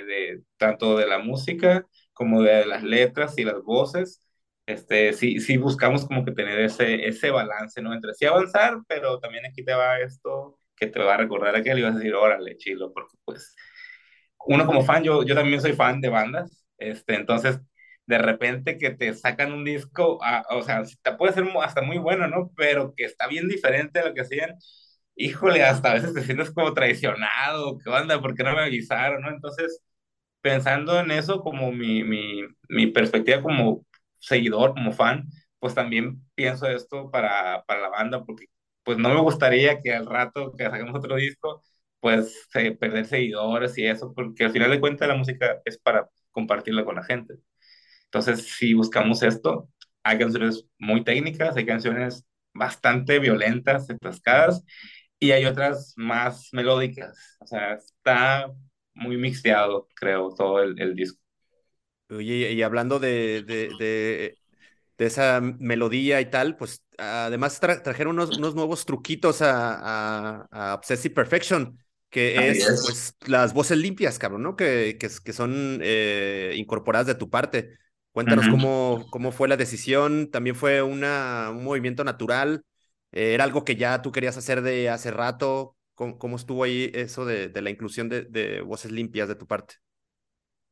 [0.07, 1.87] de tanto de la música
[2.17, 4.23] como de las letras y las voces
[4.67, 7.95] este, sí, sí buscamos como que tener ese, ese balance, ¿no?
[7.95, 11.79] Entre sí avanzar, pero también aquí te va esto que te va a recordar aquel
[11.79, 13.55] y vas a decir, órale, chilo, porque pues
[14.47, 17.61] uno como fan, yo, yo también soy fan de bandas, este, entonces
[18.07, 21.99] de repente que te sacan un disco, ah, o sea, te puede ser hasta muy
[21.99, 22.53] bueno, ¿no?
[22.57, 24.57] Pero que está bien diferente a lo que hacían,
[25.17, 28.21] híjole, hasta a veces te sientes como traicionado, ¿qué onda?
[28.21, 29.31] ¿Por qué no me avisaron, no?
[29.31, 29.83] Entonces,
[30.47, 33.85] pensando en eso como mi, mi, mi perspectiva como
[34.21, 35.25] seguidor, como fan,
[35.59, 38.47] pues también pienso esto para, para la banda, porque
[38.85, 41.63] pues no me gustaría que al rato que sacamos otro disco,
[42.01, 46.09] pues se, perder seguidores y eso, porque al final de cuentas la música es para
[46.31, 47.35] compartirla con la gente.
[48.07, 49.69] Entonces, si buscamos esto,
[50.05, 52.25] hay canciones muy técnicas, hay canciones
[52.55, 54.65] bastante violentas, atascadas,
[55.19, 57.37] y hay otras más melódicas.
[57.41, 58.53] O sea, está
[58.97, 61.21] muy mixteado, creo, todo el, el disco.
[62.09, 64.39] Oye, y hablando de, de, de,
[64.99, 70.49] de esa melodía y tal, pues además tra- trajeron unos, unos nuevos truquitos a, a,
[70.73, 71.79] a Obsessive Perfection,
[72.11, 72.83] que es, es.
[72.83, 74.57] pues las voces limpias, cabrón, ¿no?
[74.57, 77.79] Que, que, que son eh, incorporadas de tu parte.
[78.13, 82.65] Cuéntanos cómo, cómo fue la decisión, también fue una, un movimiento natural,
[83.13, 86.93] eh, era algo que ya tú querías hacer de hace rato, ¿cómo, cómo estuvo ahí
[86.95, 89.77] eso de, de la inclusión de, de voces limpias de tu parte?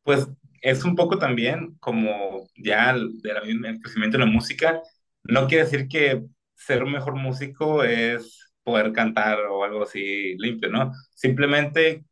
[0.02, 0.28] Pues
[0.62, 4.82] es un poco también como ya el, el crecimiento de la música.
[5.24, 6.22] No quiere decir que
[6.54, 10.92] ser un mejor músico es poder cantar o algo así limpio, ¿no?
[11.14, 12.04] Simplemente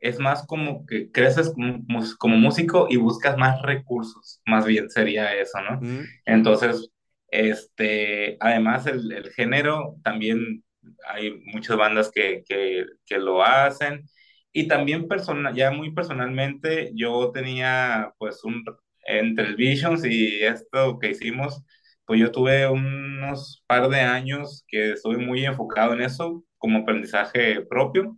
[0.00, 1.84] es más como que creces como,
[2.18, 5.80] como músico y buscas más recursos, más bien sería eso, ¿no?
[5.80, 6.90] Mm, Entonces,
[7.28, 10.64] este, además el, el género, también
[11.08, 14.04] hay muchas bandas que, que, que lo hacen.
[14.52, 18.64] Y también persona, ya muy personalmente, yo tenía pues un,
[19.06, 21.62] entre el Visions y esto que hicimos,
[22.04, 27.62] pues yo tuve unos par de años que estuve muy enfocado en eso, como aprendizaje
[27.62, 28.16] propio.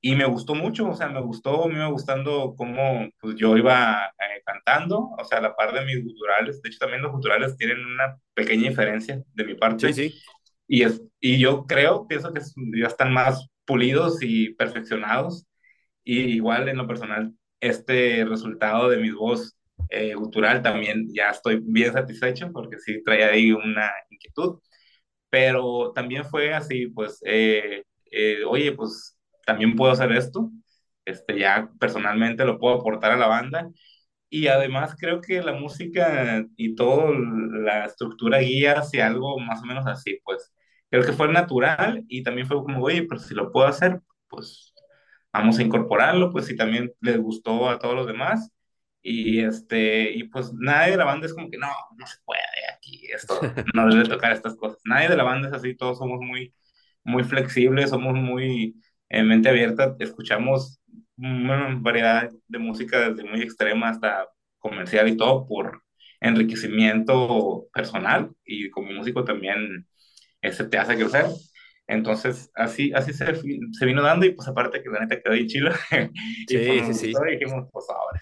[0.00, 4.06] Y me gustó mucho, o sea, me gustó, me iba gustando cómo pues, yo iba
[4.20, 6.62] eh, cantando, o sea, a la par de mis guturales.
[6.62, 9.92] De hecho, también los guturales tienen una pequeña diferencia de mi parte.
[9.92, 10.20] Sí, sí.
[10.68, 12.42] Y, es, y yo creo, pienso que
[12.80, 15.46] ya están más pulidos y perfeccionados.
[16.04, 19.56] Y igual en lo personal, este resultado de mi voz
[19.90, 24.60] eh, gutural también ya estoy bien satisfecho porque sí trae ahí una inquietud.
[25.30, 30.50] Pero también fue así, pues, eh, eh, oye, pues también puedo hacer esto.
[31.04, 33.70] Este, ya personalmente lo puedo aportar a la banda.
[34.30, 39.66] Y además creo que la música y toda la estructura guía hacia algo más o
[39.66, 40.52] menos así, pues
[40.90, 44.74] creo que fue natural y también fue como, oye, pero si lo puedo hacer, pues
[45.32, 48.50] vamos a incorporarlo, pues si también les gustó a todos los demás.
[49.02, 52.40] Y este, y pues nadie de la banda es como que no, no se puede
[52.74, 53.40] aquí, esto
[53.74, 54.78] no debe tocar estas cosas.
[54.84, 56.54] Nadie de la banda es así, todos somos muy,
[57.04, 58.76] muy flexibles, somos muy
[59.08, 60.80] en mente abierta, escuchamos
[61.16, 64.28] una variedad de música desde muy extrema hasta
[64.58, 65.82] comercial y todo por
[66.20, 69.86] enriquecimiento personal y como músico también
[70.42, 71.26] ese te hace crecer.
[71.86, 75.46] Entonces, así, así se, se vino dando y pues aparte que la neta quedó ahí
[75.46, 75.72] chilo.
[76.48, 77.22] y sí, sí, sí.
[77.30, 78.20] dijimos, pues ahora.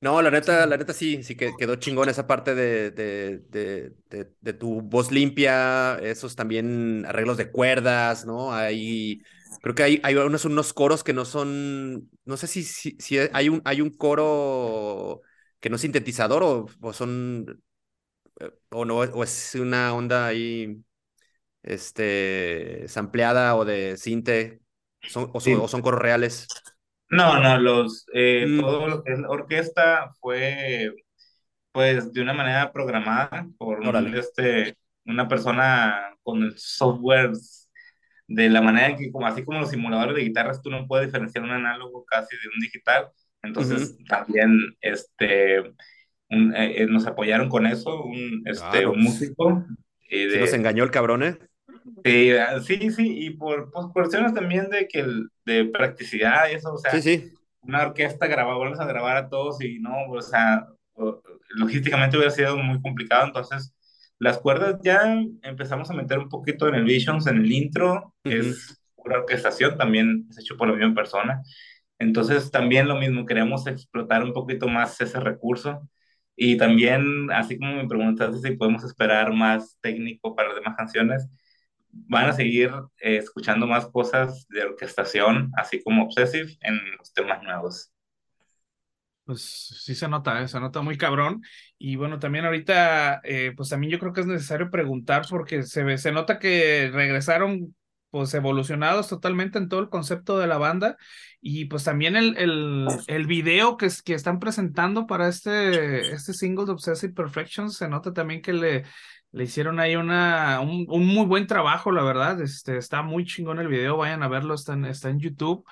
[0.00, 3.94] No, la neta, la neta sí, sí que quedó chingón esa parte de, de, de,
[4.10, 8.52] de, de tu voz limpia, esos también arreglos de cuerdas, ¿no?
[8.52, 9.22] Hay,
[9.60, 13.18] creo que hay, hay unos, unos coros que no son, no sé si, si, si
[13.32, 15.22] hay, un, hay un coro
[15.60, 17.62] que no es sintetizador o, o son,
[18.40, 20.82] eh, o no, o es una onda ahí
[21.62, 24.60] este, sampleada o de cinte,
[25.02, 26.46] son, o, son, o son coros reales.
[27.08, 28.60] No, no, los, eh, mm.
[28.60, 30.94] todo lo que es la orquesta fue,
[31.72, 37.32] pues, de una manera programada por un, este, una persona con el software
[38.28, 41.44] de la manera que, como así como los simuladores de guitarras, tú no puedes diferenciar
[41.44, 43.08] un análogo casi de un digital.
[43.42, 45.60] Entonces, también, este,
[46.30, 49.66] un, eh, eh, nos apoyaron con eso, un, este, un músico.
[50.08, 51.38] Y de, nos engañó el cabrón, ¿eh?
[52.04, 52.30] Sí,
[52.64, 55.06] sí, sí, y por pues, cuestiones también de que
[55.44, 56.92] de practicidad y eso, o sea,
[57.62, 60.66] una orquesta graba, vuelves a grabar a todos y no, o sea,
[61.50, 63.74] logísticamente hubiera sido muy complicado, entonces
[64.18, 68.38] las cuerdas ya empezamos a meter un poquito en el Visions, en el intro, que
[68.38, 71.42] es una orquestación, también es hecho por la misma persona,
[72.02, 75.88] entonces también lo mismo, queremos explotar un poquito más ese recurso.
[76.34, 81.28] Y también, así como me preguntaste si podemos esperar más técnico para las demás canciones,
[81.92, 87.42] van a seguir eh, escuchando más cosas de orquestación, así como Obsessive, en los temas
[87.42, 87.92] nuevos.
[89.24, 89.42] Pues
[89.84, 90.48] sí se nota, ¿eh?
[90.48, 91.42] se nota muy cabrón.
[91.78, 95.96] Y bueno, también ahorita, eh, pues también yo creo que es necesario preguntar porque se,
[95.98, 97.74] se nota que regresaron
[98.10, 100.98] pues evolucionados totalmente en todo el concepto de la banda
[101.40, 106.66] y pues también el, el, el video que, que están presentando para este, este single
[106.66, 108.84] de Obsessive Perfection se nota también que le,
[109.32, 112.40] le hicieron ahí una, un, un, muy buen trabajo, la verdad.
[112.40, 115.64] Este, está muy chingón el video, vayan a verlo, está en, está en YouTube.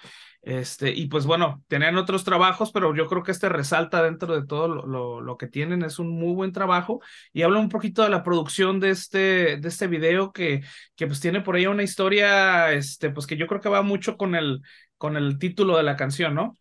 [0.43, 4.47] Este, y pues bueno, tenían otros trabajos, pero yo creo que este resalta dentro de
[4.47, 7.01] todo lo, lo, lo, que tienen, es un muy buen trabajo.
[7.33, 10.63] Y habla un poquito de la producción de este, de este video que,
[10.97, 14.17] que pues tiene por ahí una historia, este, pues que yo creo que va mucho
[14.17, 14.63] con el,
[14.97, 16.57] con el título de la canción, ¿no?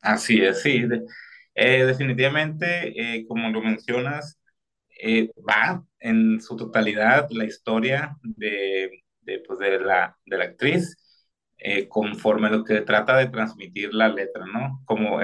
[0.00, 0.84] Así es, sí.
[1.54, 4.38] Eh, definitivamente, eh, como lo mencionas,
[5.02, 8.90] eh, va en su totalidad la historia de,
[9.46, 10.96] pues de, la, de la actriz
[11.58, 14.82] eh, conforme lo que trata de transmitir la letra, ¿no?
[14.84, 15.20] Como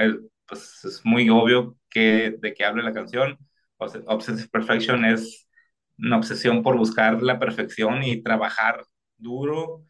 [0.47, 3.37] pues es muy obvio que de qué habla la canción.
[3.77, 5.47] Obsessive Perfection es
[5.97, 8.85] una obsesión por buscar la perfección y trabajar
[9.17, 9.85] duro,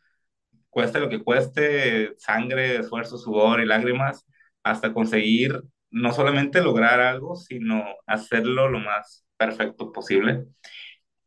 [0.69, 4.25] cueste lo que cueste, sangre, esfuerzo, sudor y lágrimas,
[4.63, 5.61] hasta conseguir
[5.91, 10.45] no solamente lograr algo, sino hacerlo lo más perfecto posible.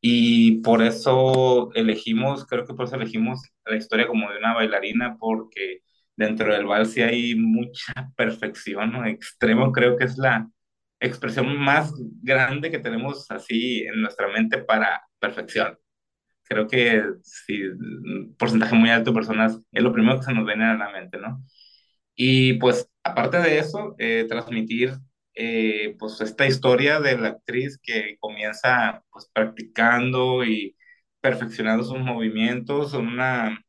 [0.01, 5.17] Y por eso elegimos, creo que por eso elegimos la historia como de una bailarina,
[5.19, 5.81] porque
[6.17, 9.07] dentro del vals sí hay mucha perfección, ¿no?
[9.07, 10.49] Extremo creo que es la
[11.01, 11.93] expresión más
[12.23, 15.79] grande que tenemos así en nuestra mente para perfección.
[16.45, 20.47] Creo que si un porcentaje muy alto de personas es lo primero que se nos
[20.47, 21.43] viene a la mente, ¿no?
[22.15, 24.95] Y pues aparte de eso, eh, transmitir
[25.41, 30.77] eh, pues esta historia de la actriz que comienza pues practicando y
[31.21, 33.65] perfeccionando sus movimientos, una,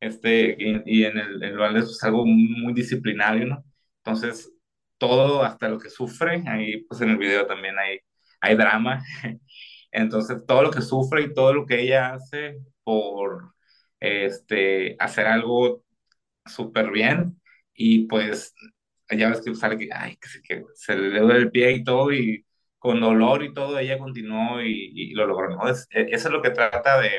[0.00, 3.64] este, y, en el, el ballet es algo muy disciplinario, ¿no?
[3.98, 4.52] Entonces,
[4.98, 7.98] todo, hasta lo que sufre, ahí pues en el video también hay,
[8.40, 9.02] hay drama,
[9.92, 13.54] entonces todo lo que sufre y todo lo que ella hace por
[14.00, 15.84] este, hacer algo
[16.46, 17.40] súper bien
[17.74, 18.54] y pues
[19.10, 21.84] ya ves que sale que, ay, que se, que se le duele el pie y
[21.84, 22.44] todo y
[22.78, 25.68] con dolor y todo, ella continuó y, y lo logró, ¿no?
[25.68, 27.10] Es, e, eso es lo que trata de,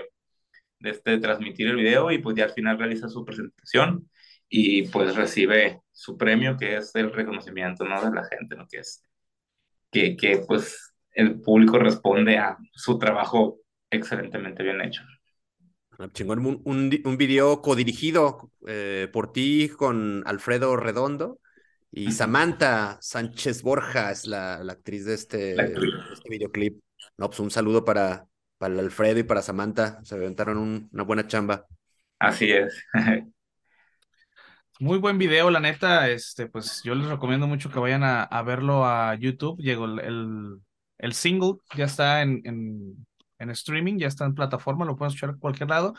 [0.80, 4.10] de, este, transmitir el video y pues ya al final realiza su presentación
[4.48, 8.02] y pues recibe su premio que es el reconocimiento, ¿no?
[8.04, 8.68] De la gente, ¿no?
[8.68, 9.04] Que es,
[9.92, 13.60] que, que pues el público responde a su trabajo
[13.90, 15.04] excelentemente bien hecho.
[15.98, 21.40] Ah, chingón, un, un, un video codirigido eh, por ti con Alfredo Redondo
[21.92, 25.74] y Samantha Sánchez Borja es la, la actriz de este, de
[26.14, 26.80] este, videoclip.
[27.18, 28.28] No, pues un saludo para,
[28.58, 30.00] para Alfredo y para Samantha.
[30.04, 31.66] Se aventaron un, una buena chamba.
[32.20, 32.84] Así es.
[34.80, 36.10] Muy buen video, la neta.
[36.10, 39.60] Este, pues yo les recomiendo mucho que vayan a, a verlo a YouTube.
[39.60, 40.60] Llegó el, el,
[41.00, 43.06] el, single, ya está en, en,
[43.40, 45.96] en streaming, ya está en plataforma, lo pueden escuchar en cualquier lado.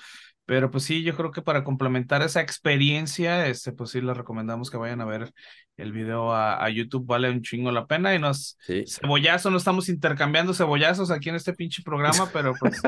[0.46, 4.70] Pero pues sí, yo creo que para complementar esa experiencia, este, pues sí les recomendamos
[4.70, 5.32] que vayan a ver
[5.80, 8.84] el video a, a YouTube, vale un chingo la pena y nos sí.
[8.86, 12.80] cebollazo, no estamos intercambiando cebollazos aquí en este pinche programa, pero pues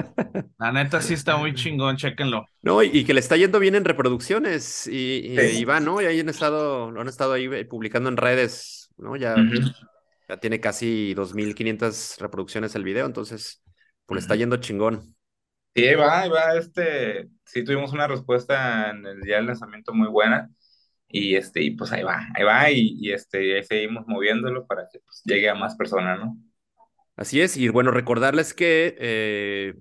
[0.58, 2.44] la neta sí está muy chingón, chéquenlo.
[2.62, 5.58] No, y, y que le está yendo bien en reproducciones y, y, sí.
[5.58, 6.00] y va, ¿no?
[6.00, 9.16] Y ahí han estado, lo han estado ahí publicando en redes, ¿no?
[9.16, 9.74] Ya, uh -huh.
[10.28, 13.62] ya tiene casi 2.500 reproducciones el video, entonces
[14.06, 15.14] pues le está yendo chingón.
[15.74, 19.94] Sí, ahí va, ahí va, este, sí tuvimos una respuesta en el día del lanzamiento
[19.94, 20.50] muy buena
[21.12, 24.88] y este, y pues ahí va, ahí va y, y este, ahí seguimos moviéndolo para
[24.90, 26.36] que pues, llegue a más personas, ¿no?
[27.14, 29.74] Así es, y bueno, recordarles que eh,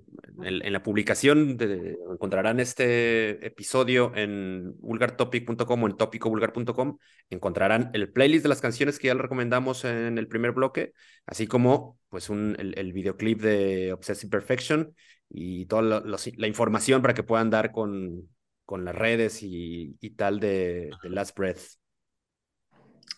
[0.43, 6.97] en, en, la publicación de, encontrarán este episodio en vulgartopic.com o en topicovulgar.com,
[7.29, 10.91] encontrarán el playlist de las canciones que ya les recomendamos en el primer bloque,
[11.25, 14.93] así como pues un, el, el videoclip de Obsessive Perfection
[15.29, 18.27] y toda la, la, la, información para que puedan dar con,
[18.71, 21.59] con las redes y, y tal de, de, Last Breath.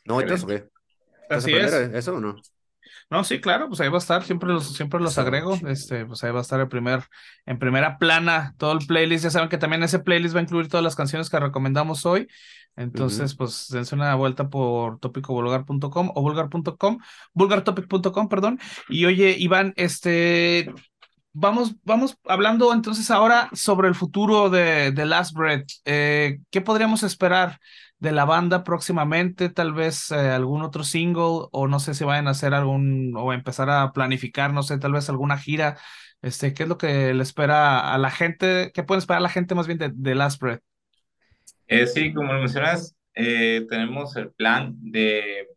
[0.03, 0.69] ¿No, entonces, qué?
[1.29, 1.71] Así es.
[1.71, 2.37] ¿Eso o no?
[3.11, 6.23] No, sí, claro, pues ahí va a estar, siempre los, siempre los agrego, este, pues
[6.23, 7.03] ahí va a estar el primer,
[7.45, 10.69] en primera plana, todo el playlist, ya saben que también ese playlist va a incluir
[10.69, 12.27] todas las canciones que recomendamos hoy,
[12.75, 13.37] entonces, uh -huh.
[13.37, 16.97] pues dense una vuelta por tópicovulgar.com o vulgar.com,
[17.33, 20.73] vulgartopic.com, perdón, y oye, Iván, este,
[21.35, 25.67] Vamos, vamos hablando entonces ahora sobre el futuro de, de Last Breath.
[25.83, 27.59] Eh, ¿Qué podríamos esperar
[27.97, 29.49] de la banda próximamente?
[29.49, 33.33] Tal vez eh, algún otro single o no sé si vayan a hacer algún o
[33.33, 35.75] empezar a planificar, no sé, tal vez alguna gira.
[36.21, 38.71] Este, ¿Qué es lo que le espera a la gente?
[38.71, 40.61] ¿Qué puede esperar la gente más bien de, Last Breath?
[41.65, 45.47] Eh, sí, como lo mencionas, tenemos el plan de,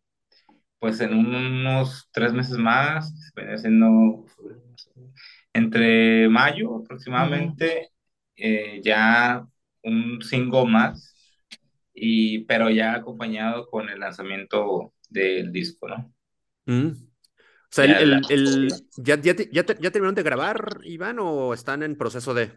[0.79, 3.13] pues en unos tres meses más,
[3.61, 4.25] siendo
[5.57, 8.45] entre mayo aproximadamente, uh -huh.
[8.45, 9.45] eh, ya
[9.83, 11.15] un single más,
[11.93, 16.13] y, pero ya acompañado con el lanzamiento del disco, ¿no?
[16.65, 16.91] Mm.
[16.91, 21.53] O sea, ya, el, el, el, ¿ya, ya, ya, ¿ya terminaron de grabar, Iván, o
[21.53, 22.51] están en proceso de...?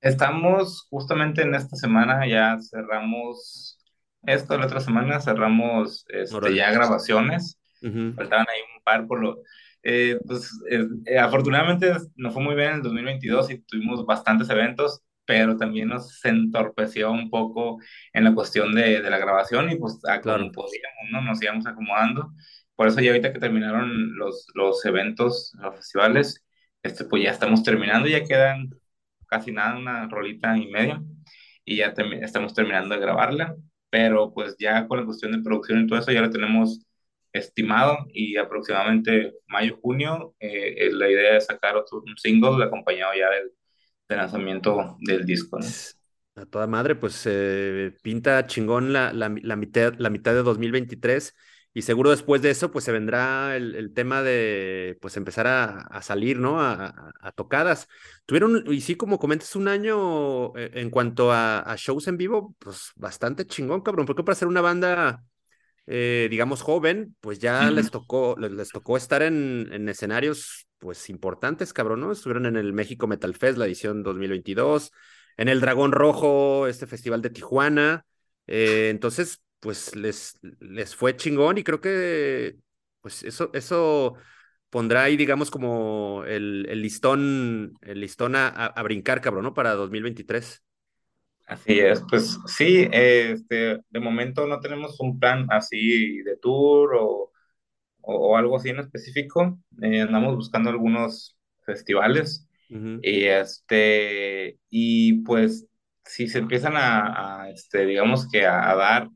[0.00, 3.78] Estamos justamente en esta semana, ya cerramos
[4.22, 8.14] esto, la otra semana cerramos este, ya grabaciones, uh -huh.
[8.14, 9.42] faltaban ahí un par por lo
[9.82, 15.02] eh, pues eh, afortunadamente nos fue muy bien en el 2022 y tuvimos bastantes eventos,
[15.24, 17.78] pero también nos entorpeció un poco
[18.12, 20.50] en la cuestión de, de la grabación y pues a claro.
[20.52, 21.20] podíamos, ¿no?
[21.22, 22.32] Nos íbamos acomodando.
[22.74, 26.44] Por eso ya ahorita que terminaron los, los eventos, los festivales,
[26.82, 28.70] este, pues ya estamos terminando, ya quedan
[29.26, 31.02] casi nada, una rolita y media,
[31.64, 33.56] y ya te, estamos terminando de grabarla,
[33.90, 36.80] pero pues ya con la cuestión de producción y todo eso ya lo tenemos
[37.32, 43.30] estimado y aproximadamente mayo, junio, eh, la idea es sacar otro, un single acompañado ya
[43.30, 43.52] del,
[44.08, 45.58] del lanzamiento del disco.
[45.58, 45.66] ¿no?
[46.42, 51.34] A toda madre, pues eh, pinta chingón la, la, la, mitad, la mitad de 2023
[51.74, 55.82] y seguro después de eso pues se vendrá el, el tema de pues empezar a,
[55.82, 56.60] a salir, ¿no?
[56.60, 57.88] A, a, a, tocadas.
[58.26, 62.92] Tuvieron, y sí, como comentas, un año eh, en cuanto a, shows en vivo, pues
[62.96, 65.24] bastante chingón, cabrón, porque para ser una banda
[65.90, 67.74] eh, digamos, joven, pues ya uh -huh.
[67.74, 72.12] les tocó, les, les, tocó estar en, en, escenarios, pues, importantes, cabrón, ¿no?
[72.12, 74.92] Estuvieron en el México Metal Fest, la edición 2022,
[75.38, 78.04] en el Dragón Rojo, este festival de Tijuana,
[78.46, 82.56] eh, entonces, pues, les, les fue chingón y creo que,
[83.00, 84.14] pues, eso, eso
[84.68, 89.54] pondrá ahí, digamos, como el, el listón, el listón a, a, brincar, cabrón, ¿no?
[89.54, 90.62] Para 2023.
[91.48, 97.32] Así es, pues sí, este, de momento no tenemos un plan así de tour o,
[98.02, 99.58] o, o algo así en específico.
[99.80, 103.00] Eh, andamos buscando algunos festivales uh -huh.
[103.02, 105.66] y este y pues
[106.08, 109.08] si se empiezan a, este, digamos que a, dar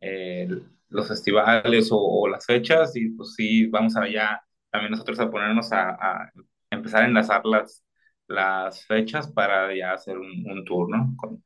[0.00, 0.48] eh,
[0.88, 6.30] los festivales o, las fechas, y pues sí, vamos allá también nosotros a ponernos a,
[6.70, 7.84] empezar a enlazar las,
[8.28, 11.14] las fechas para ya hacer un, tour, ¿no?
[11.16, 11.44] Con,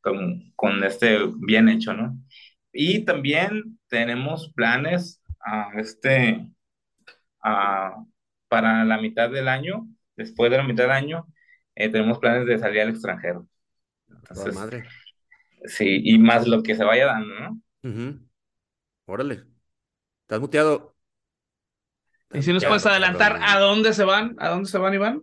[0.00, 2.16] con, con, este bien hecho, ¿no?
[2.72, 6.46] Y también tenemos planes a este,
[7.40, 9.86] para la mitad del año,
[10.16, 11.26] después de la mitad del año,
[11.74, 13.48] eh, tenemos planes de salir al extranjero.
[14.08, 14.84] Entonces, madre.
[15.64, 18.20] Sí, y más lo que se vaya dando, ¿no?
[19.06, 19.44] Órale.
[20.22, 20.94] ¿Estás muteado?
[22.32, 24.36] ¿Y si nos puedes adelantar a dónde se van?
[24.38, 25.22] ¿A dónde se van, Iván?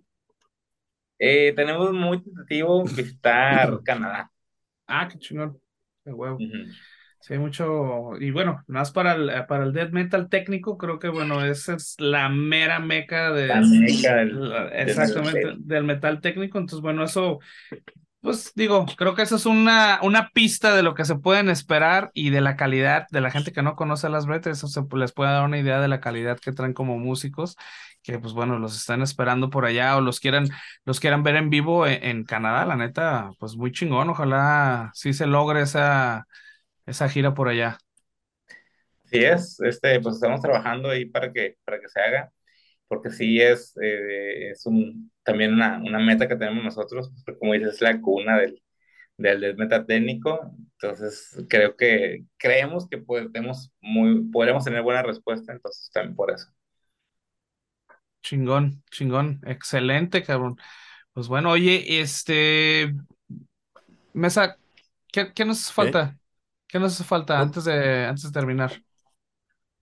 [1.19, 4.32] Eh, tenemos muy tentativo visitar Canadá.
[4.88, 5.59] Ah, qué chingón.
[6.03, 6.38] Qué huevo.
[7.19, 8.17] Sí, hay mucho.
[8.19, 11.95] Y bueno, más para el, para el death metal técnico, creo que bueno, esa es
[11.99, 13.47] la mera meca de.
[13.47, 16.59] La meca del, exactamente, del metal técnico.
[16.59, 17.39] Entonces, bueno, eso
[18.26, 22.11] pues digo, creo que eso es una, una pista de lo que se pueden esperar
[22.13, 24.82] y de la calidad de la gente que no conoce a las bretes, eso se
[24.97, 27.55] les puede dar una idea de la calidad que traen como músicos,
[28.03, 30.47] que pues bueno, los están esperando por allá o los quieran,
[30.86, 35.13] los quieran ver en vivo en, en Canadá, la neta, pues muy chingón, ojalá sí
[35.13, 36.26] se logre esa,
[36.86, 37.78] esa gira por allá.
[39.05, 42.32] Sí es, este, pues estamos trabajando ahí para que, para que se haga
[42.88, 47.53] porque sí es, eh, es un, también una, una, meta que tenemos nosotros, pues, como
[47.53, 48.61] dices, es la cuna del,
[49.17, 56.15] del, metatécnico, entonces creo que creemos que podemos, muy, podremos tener buena respuesta, entonces también
[56.15, 56.47] por eso.
[58.21, 60.57] Chingón, chingón, excelente, cabrón.
[61.13, 62.93] Pues bueno, oye, este,
[64.13, 64.57] Mesa,
[65.11, 66.17] ¿qué, qué nos falta?
[66.67, 68.81] ¿Qué nos hace falta antes de, antes de terminar?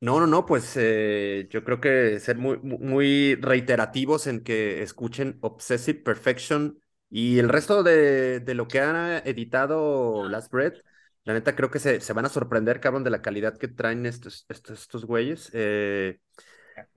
[0.04, 5.38] No, no, no, pues eh, yo creo que ser muy, muy reiterativos en que escuchen
[5.40, 6.78] Obsessive Perfection
[7.10, 10.76] y el resto de, de lo que han editado Last Breath.
[11.24, 14.06] La neta creo que se, se, van a sorprender, cabrón, de la calidad que traen
[14.06, 15.50] estos, estos, estos güeyes.
[15.54, 16.20] Eh,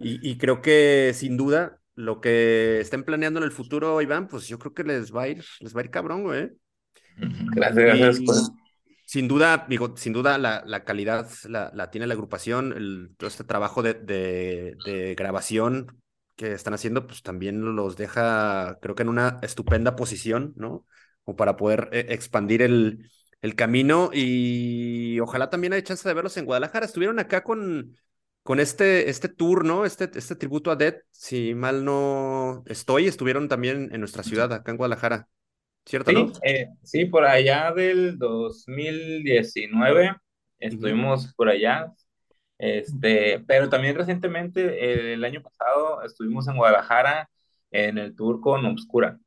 [0.00, 4.48] y, y, creo que sin duda lo que estén planeando en el futuro, Iván, pues
[4.48, 6.50] yo creo que les va a ir, les va a ir cabrón, güey.
[7.54, 8.20] Gracias, gracias.
[8.26, 8.50] Pues.
[9.06, 13.28] Sin duda, digo, sin duda la, la calidad la, la, tiene la agrupación, el, todo
[13.28, 16.02] este trabajo de, de, grabación
[16.34, 20.84] que están haciendo, pues también los deja, creo que en una estupenda posición, ¿no?
[21.22, 23.08] Como para poder eh, expandir el,
[23.42, 26.86] el camino y ojalá también haya chance de verlos en Guadalajara.
[26.86, 27.96] Estuvieron acá con,
[28.42, 29.84] con este, este tour, ¿no?
[29.84, 34.72] Este, este tributo a Dead, si mal no estoy, estuvieron también en nuestra ciudad, acá
[34.72, 35.28] en Guadalajara.
[35.86, 36.10] ¿Cierto?
[36.10, 40.16] Sí, eh, sí, por allá del 2019
[40.58, 41.92] estuvimos por allá,
[42.58, 47.30] este, pero también recientemente, el año pasado, estuvimos en Guadalajara
[47.70, 49.18] en el tour con Obscura.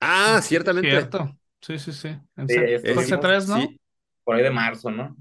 [0.00, 0.90] Ah, ciertamente.
[0.90, 1.36] Cierto.
[1.60, 2.08] Sí, sí, sí.
[2.36, 3.56] En sí, tres, ¿no?
[3.56, 3.80] Sí.
[4.22, 5.16] Por ahí de marzo, ¿no?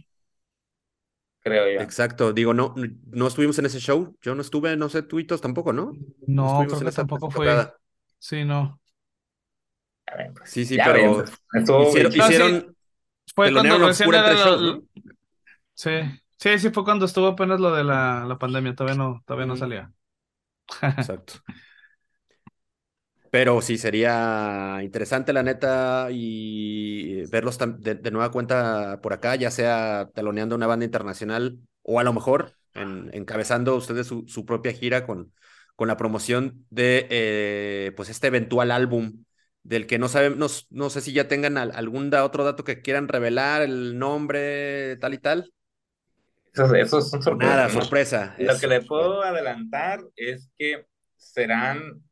[1.40, 1.82] Creo yo.
[1.82, 2.34] Exacto.
[2.34, 2.74] Digo, no,
[3.12, 4.16] no estuvimos en ese show.
[4.22, 5.94] Yo no estuve, no sé, tuitos tampoco, ¿no?
[6.28, 7.48] No, creo que tampoco fue.
[8.20, 8.80] Sí, no.
[10.06, 11.24] Pues, sí, sí, pero
[12.14, 12.76] hicieron,
[13.34, 14.80] fue cuando recién era
[15.74, 15.92] Sí,
[16.38, 19.56] sí, sí, fue cuando estuvo apenas lo de la, la pandemia, todavía no, todavía no
[19.56, 19.92] salía.
[20.82, 21.34] Exacto.
[23.32, 30.12] Pero sí, sería interesante, la neta, y verlos de, nueva cuenta por acá, ya sea
[30.14, 35.34] teloneando una banda internacional o a lo mejor encabezando ustedes su, su, propia gira con,
[35.76, 39.24] con la promoción de eh, pues este eventual álbum
[39.64, 43.62] del que no sabemos, no, sé si ya tengan algún otro dato que quieran revelar,
[43.62, 45.54] el nombre, tal y tal.
[46.54, 47.56] Eso, eso es sorpresa.
[47.56, 48.36] Nada, sorpresa.
[48.38, 50.86] Lo que le puedo adelantar es que
[51.16, 52.04] serán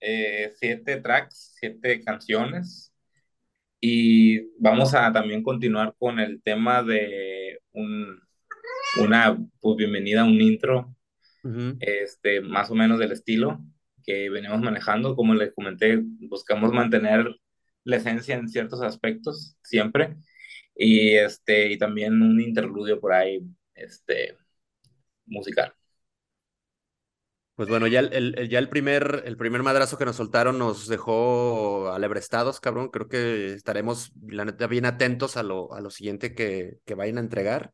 [0.00, 2.92] eh, siete tracks, siete canciones.
[3.80, 8.20] Y vamos a también continuar con el tema de un,
[9.00, 10.94] una pues, bienvenida, un intro,
[11.80, 13.62] este, más o menos del estilo
[14.04, 15.16] que venimos manejando.
[15.16, 17.34] Como les comenté, buscamos mantener
[17.84, 20.16] la esencia en ciertos aspectos siempre.
[20.76, 23.42] Y, este, y también un interludio por ahí
[23.74, 24.36] este,
[25.26, 25.74] musical.
[27.56, 31.88] Pues bueno, ya el, ya el primer, el primer madrazo que nos soltaron nos dejó
[31.92, 32.88] alebrestados, cabrón.
[32.88, 37.18] Creo que estaremos, la neta, bien atentos a lo, a lo siguiente que, que vayan
[37.18, 37.72] a entregar.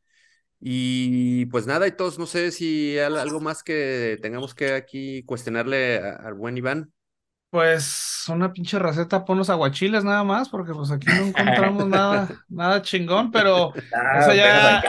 [0.62, 5.22] Y pues nada, y todos, no sé si hay algo más que tengamos que aquí
[5.22, 6.92] cuestionarle al buen Iván.
[7.48, 12.82] Pues una pinche receta, ponos aguachiles nada más, porque pues aquí no encontramos nada, nada
[12.82, 14.82] chingón, pero ah, esa ya,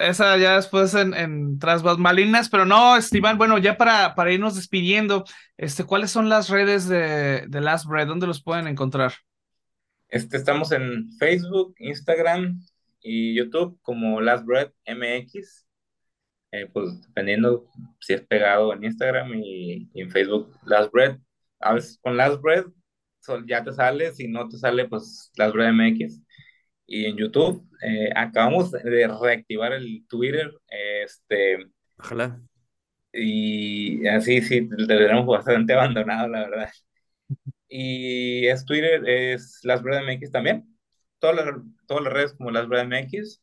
[0.00, 4.56] esa ya después en, en tras malinas, pero no, Iván, bueno, ya para, para irnos
[4.56, 5.24] despidiendo,
[5.56, 8.08] este, ¿cuáles son las redes de, de Last Bread?
[8.08, 9.14] ¿Dónde los pueden encontrar?
[10.08, 12.60] Este, estamos en Facebook, Instagram
[13.06, 15.66] y YouTube como Last Bread MX.
[16.52, 17.66] Eh, pues dependiendo
[18.00, 21.18] si es pegado en Instagram y, y en Facebook Last Bread.
[21.60, 22.66] A veces con Last Bread
[23.20, 26.22] sol- ya te sale, si no te sale, pues Last Bread MX.
[26.86, 30.52] Y en YouTube eh, acabamos de reactivar el Twitter,
[31.04, 31.58] este,
[31.98, 32.40] Ojalá.
[33.12, 36.70] y así sí, tenemos bastante abandonado, la verdad.
[37.68, 40.75] Y es Twitter, es Las Bread MX también.
[41.32, 43.42] Todas las, todas las redes como Las MX.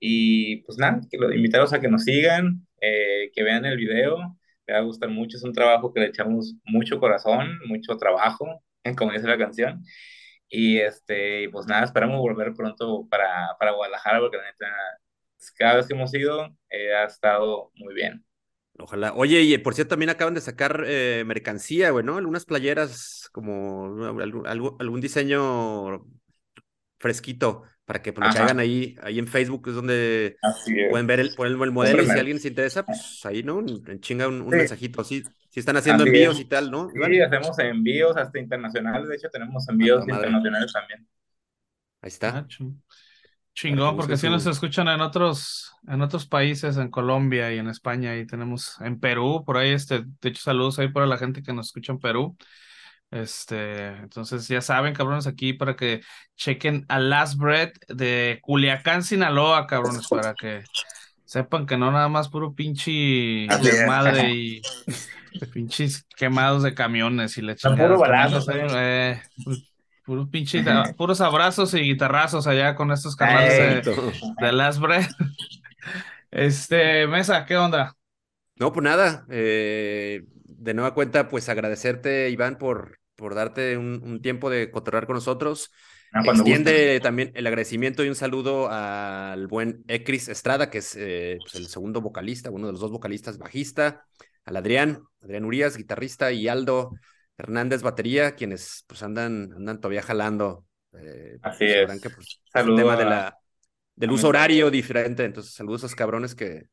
[0.00, 4.38] Y pues nada, que lo invitarlos a que nos sigan, eh, que vean el video.
[4.66, 5.36] Les va a gustar mucho.
[5.36, 8.62] Es un trabajo que le echamos mucho corazón, mucho trabajo,
[8.98, 9.82] como dice la canción.
[10.48, 14.66] Y este, pues nada, esperamos volver pronto para, para Guadalajara, porque la neta,
[15.56, 18.24] cada vez que hemos ido, eh, ha estado muy bien.
[18.78, 19.12] Ojalá.
[19.14, 22.16] Oye, y por cierto, también acaban de sacar eh, mercancía, güey, ¿no?
[22.16, 23.84] Algunas playeras, como
[24.20, 24.46] algún-
[24.80, 26.06] algún diseño
[27.00, 28.38] fresquito para que pues, Ajá.
[28.38, 30.90] caigan ahí, ahí en Facebook, es donde es.
[30.90, 33.58] pueden ver el, poner el modelo y si alguien se interesa, pues ahí, ¿no?
[33.58, 34.58] En chinga un, un Sí.
[34.58, 35.02] mensajito.
[35.02, 36.88] Sí, sí están haciendo envíos y tal, ¿no?
[36.94, 37.10] Iván?
[37.10, 39.08] Sí, hacemos envíos hasta internacionales.
[39.08, 40.28] De hecho, tenemos envíos toda madre.
[40.28, 41.08] internacionales también.
[42.02, 42.28] Ahí está.
[42.38, 42.46] Ah,
[43.52, 47.68] Chingón, porque busquen sí nos escuchan en otros, en otros países, en Colombia y en
[47.68, 51.42] España, y tenemos en Perú, por ahí, este, de hecho, saludos ahí para la gente
[51.42, 52.36] que nos escucha en Perú.
[53.10, 56.00] Este, entonces ya saben, cabrones, aquí para que
[56.36, 60.62] chequen a Last Bread de Culiacán, Sinaloa, cabrones, para que
[61.24, 62.90] sepan que no nada más puro pinche
[63.62, 64.62] desmadre y
[65.52, 67.88] pinches quemados de camiones y chingada.
[67.88, 69.22] puro También balazo, los- eh.
[69.44, 69.66] pu-
[70.04, 70.64] puros pinches,
[70.96, 73.92] puros abrazos y guitarrazos allá con estos canales de,
[74.40, 75.06] de Last Bread.
[76.30, 77.96] Este, Mesa, ¿qué onda?
[78.56, 84.20] No, pues nada, eh, de nueva cuenta, pues agradecerte, Iván, por, por darte un, un
[84.20, 85.70] tiempo de cotorrear con nosotros.
[86.12, 91.36] Ah, Extiende también el agradecimiento y un saludo al buen Ecris Estrada, que es eh,
[91.40, 94.04] pues, el segundo vocalista, uno de los dos vocalistas bajista,
[94.44, 96.90] al Adrián, Adrián Urias, guitarrista, y Aldo
[97.38, 100.64] Hernández, batería, quienes pues andan, andan todavía jalando.
[100.94, 102.00] eh, Así pues, es.
[102.00, 103.36] que, pues, es el tema de la,
[103.94, 106.64] del uso horario diferente, entonces saludos a esos cabrones que,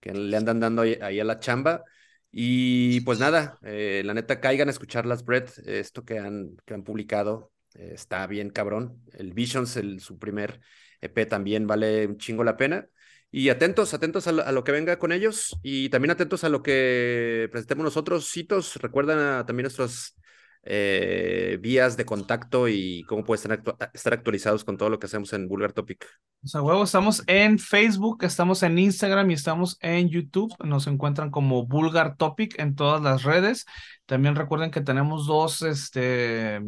[0.00, 1.84] que le andan dando ahí, ahí a la chamba.
[2.32, 6.74] Y pues nada, eh, la neta, caigan a escuchar las Bread, esto que han, que
[6.74, 9.02] han publicado, eh, está bien cabrón.
[9.14, 10.60] El Visions, el, su primer
[11.00, 12.86] EP también vale un chingo la pena.
[13.32, 16.48] Y atentos, atentos a lo, a lo que venga con ellos y también atentos a
[16.48, 18.76] lo que presentemos nosotros, citos.
[18.76, 20.16] Recuerdan a- también nuestras
[20.62, 25.06] eh, vías de contacto y cómo pueden estar, actu- estar actualizados con todo lo que
[25.06, 26.06] hacemos en Vulgar Topic.
[26.42, 30.52] O sea, huevo, estamos en Facebook, estamos en Instagram y estamos en YouTube.
[30.64, 33.66] Nos encuentran como Vulgar Topic en todas las redes.
[34.06, 36.60] También recuerden que tenemos dos, este,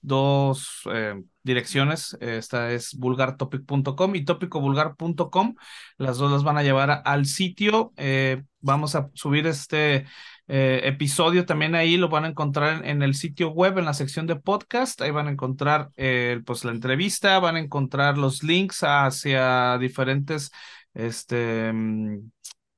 [0.00, 1.14] dos eh,
[1.44, 2.16] direcciones.
[2.20, 5.54] Esta es vulgartopic.com y topicovulgar.com.
[5.96, 7.92] Las dos las van a llevar al sitio.
[7.96, 10.06] Eh, vamos a subir este
[10.52, 11.96] eh, episodio también ahí.
[11.96, 15.00] Lo van a encontrar en, el sitio web, en la sección de podcast.
[15.00, 20.50] Ahí van a encontrar eh, pues la entrevista, van a encontrar los links hacia diferentes
[20.92, 22.30] este, mm,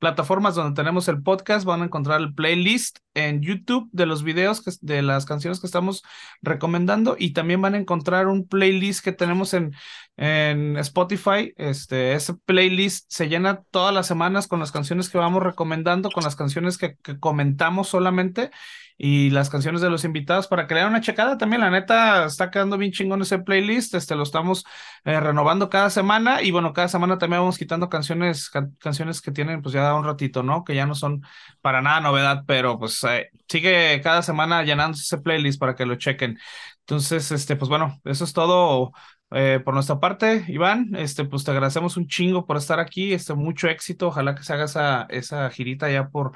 [0.02, 1.64] plataformas donde tenemos el podcast.
[1.64, 6.02] Van a encontrar el playlist en YouTube de los videos, de las canciones que estamos
[6.42, 9.76] recomendando y también van a encontrar un playlist que tenemos en,
[10.16, 11.54] en Spotify.
[11.56, 16.24] Este, ese playlist se llena todas las semanas con las canciones que vamos recomendando, con
[16.24, 18.50] las canciones que comentamos solamente
[18.98, 21.60] y las canciones de los invitados para que le den una checada también.
[21.62, 23.94] La neta está quedando bien chingón ese playlist.
[23.94, 24.64] Este lo estamos
[25.04, 29.32] eh, renovando cada semana y bueno, cada semana también vamos quitando canciones, can- canciones que
[29.32, 30.64] tienen pues ya un ratito, ¿no?
[30.64, 31.22] Que ya no son
[31.60, 35.94] para nada novedad, pero pues eh, sigue cada semana llenándose ese playlist para que lo
[35.96, 36.38] chequen.
[36.80, 38.92] Entonces, este, pues bueno, eso es todo
[39.30, 40.94] eh, por nuestra parte, Iván.
[40.96, 43.12] Este, pues te agradecemos un chingo por estar aquí.
[43.12, 44.08] Este, mucho éxito.
[44.08, 46.32] Ojalá que se haga esa, esa girita ya por,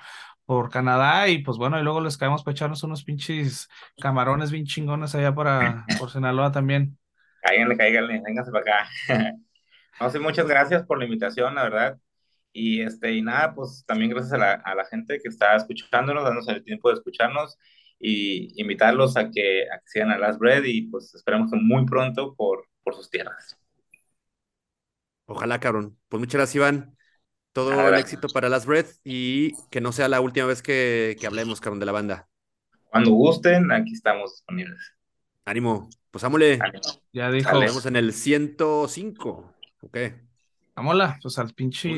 [0.46, 1.28] por Canadá.
[1.28, 3.68] Y pues bueno, y luego les caemos para echarnos unos pinches
[4.00, 6.96] camarones bien chingones allá para por Sinaloa también.
[7.42, 8.88] Cáiganle, cáiganle, vénganse para acá.
[9.98, 11.98] No sé, muchas gracias por la invitación, la verdad.
[12.52, 16.22] Y este, y nada, pues también gracias a la, a la gente que está escuchándonos,
[16.22, 17.58] dándonos el tiempo de escucharnos
[17.98, 21.86] y invitarlos a que, a que sigan a Last Bread y pues esperamos que muy
[21.86, 23.58] pronto por, por sus tierras.
[25.26, 25.98] Ojalá, cabrón.
[26.08, 26.95] Pues muchas gracias, Iván.
[27.56, 31.26] Todo el éxito para Last Breath y que no sea la última vez que, que
[31.26, 32.28] hablemos, cabrón, de la banda.
[32.90, 34.92] Cuando gusten, aquí estamos disponibles.
[35.46, 35.88] Ánimo.
[36.10, 36.58] Pues ámole.
[37.14, 39.54] Ya dijo, vemos en el 105.
[39.80, 39.96] Ok.
[40.74, 41.96] vámonos, pues al pinche,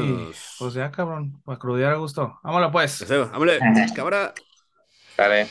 [0.61, 2.39] pues ya cabrón, para crudear a gusto.
[2.45, 3.11] Vámonos pues.
[3.11, 3.59] Ámole.
[3.97, 4.35] Cabra.
[5.17, 5.49] Sale.